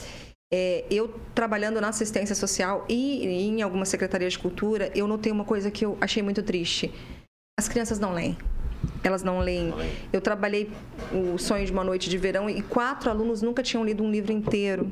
[0.53, 5.45] É, eu trabalhando na assistência social e em algumas secretarias de cultura, eu notei uma
[5.45, 6.93] coisa que eu achei muito triste.
[7.57, 8.37] As crianças não leem.
[9.05, 9.73] Elas não leem.
[10.13, 10.71] Eu trabalhei
[11.13, 14.33] o Sonho de uma Noite de Verão e quatro alunos nunca tinham lido um livro
[14.33, 14.91] inteiro.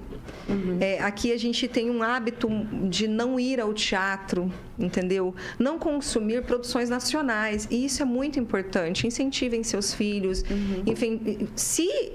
[0.80, 2.48] É, aqui a gente tem um hábito
[2.88, 5.34] de não ir ao teatro, entendeu?
[5.58, 7.66] Não consumir produções nacionais.
[7.70, 9.06] E isso é muito importante.
[9.06, 10.44] Incentivem seus filhos.
[10.86, 12.12] Enfim, se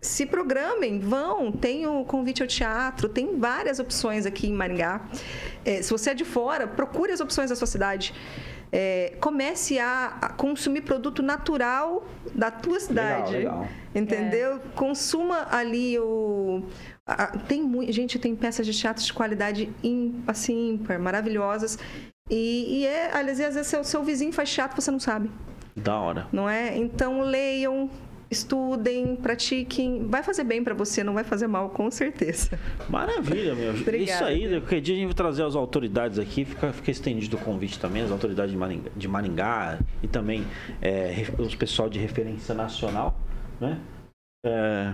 [0.00, 5.00] se programem, vão, tem o convite ao teatro, tem várias opções aqui em Maringá.
[5.64, 8.14] É, se você é de fora, procure as opções da sua cidade.
[8.72, 12.04] É, comece a, a consumir produto natural
[12.34, 13.32] da tua cidade.
[13.36, 13.66] legal.
[13.94, 14.60] Entendeu?
[14.74, 16.62] Consuma ali o.
[17.06, 21.78] a- tem muito, gente, tem peças de teatro de qualidade im- assim, ímpar, maravilhosas.
[22.28, 25.30] E, e é, aliás, às vezes seu, seu vizinho faz teatro você não sabe
[25.76, 26.26] Da hora.
[26.32, 26.76] não é?
[26.76, 27.88] Então leiam,
[28.30, 30.06] estudem, pratiquem.
[30.08, 32.58] Vai fazer bem para você, não vai fazer mal, com certeza.
[32.88, 33.70] Maravilha, meu.
[33.70, 34.02] Obrigada.
[34.02, 37.40] Isso aí, qualquer dia a gente vai trazer as autoridades aqui, fica, fica estendido o
[37.40, 40.44] convite também, as autoridades de Maringá, de Maringá e também
[40.82, 43.18] é, os pessoal de referência nacional,
[43.60, 43.78] né?
[44.44, 44.92] É,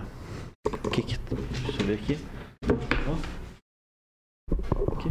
[0.91, 2.17] que que, deixa eu ver aqui.
[4.93, 5.09] Aqui.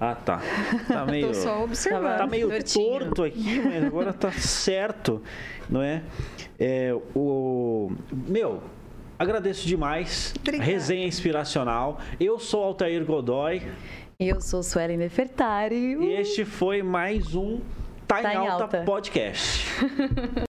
[0.00, 0.42] Ah, tá.
[0.86, 1.28] Tá meio...
[1.28, 2.18] Tô só observando.
[2.18, 2.98] Tá meio Tortinho.
[2.98, 5.22] torto aqui, mas agora tá certo,
[5.68, 6.02] não é?
[6.58, 8.62] É, o meu,
[9.18, 10.34] agradeço demais.
[10.38, 10.70] Obrigada.
[10.70, 12.00] Resenha inspiracional.
[12.20, 13.62] Eu sou Altair Godoy
[14.20, 15.74] eu sou Suelen Nefertari.
[15.76, 17.60] e este foi mais um
[18.06, 18.82] Tá, Tá em Alta Alta.
[18.84, 19.66] podcast.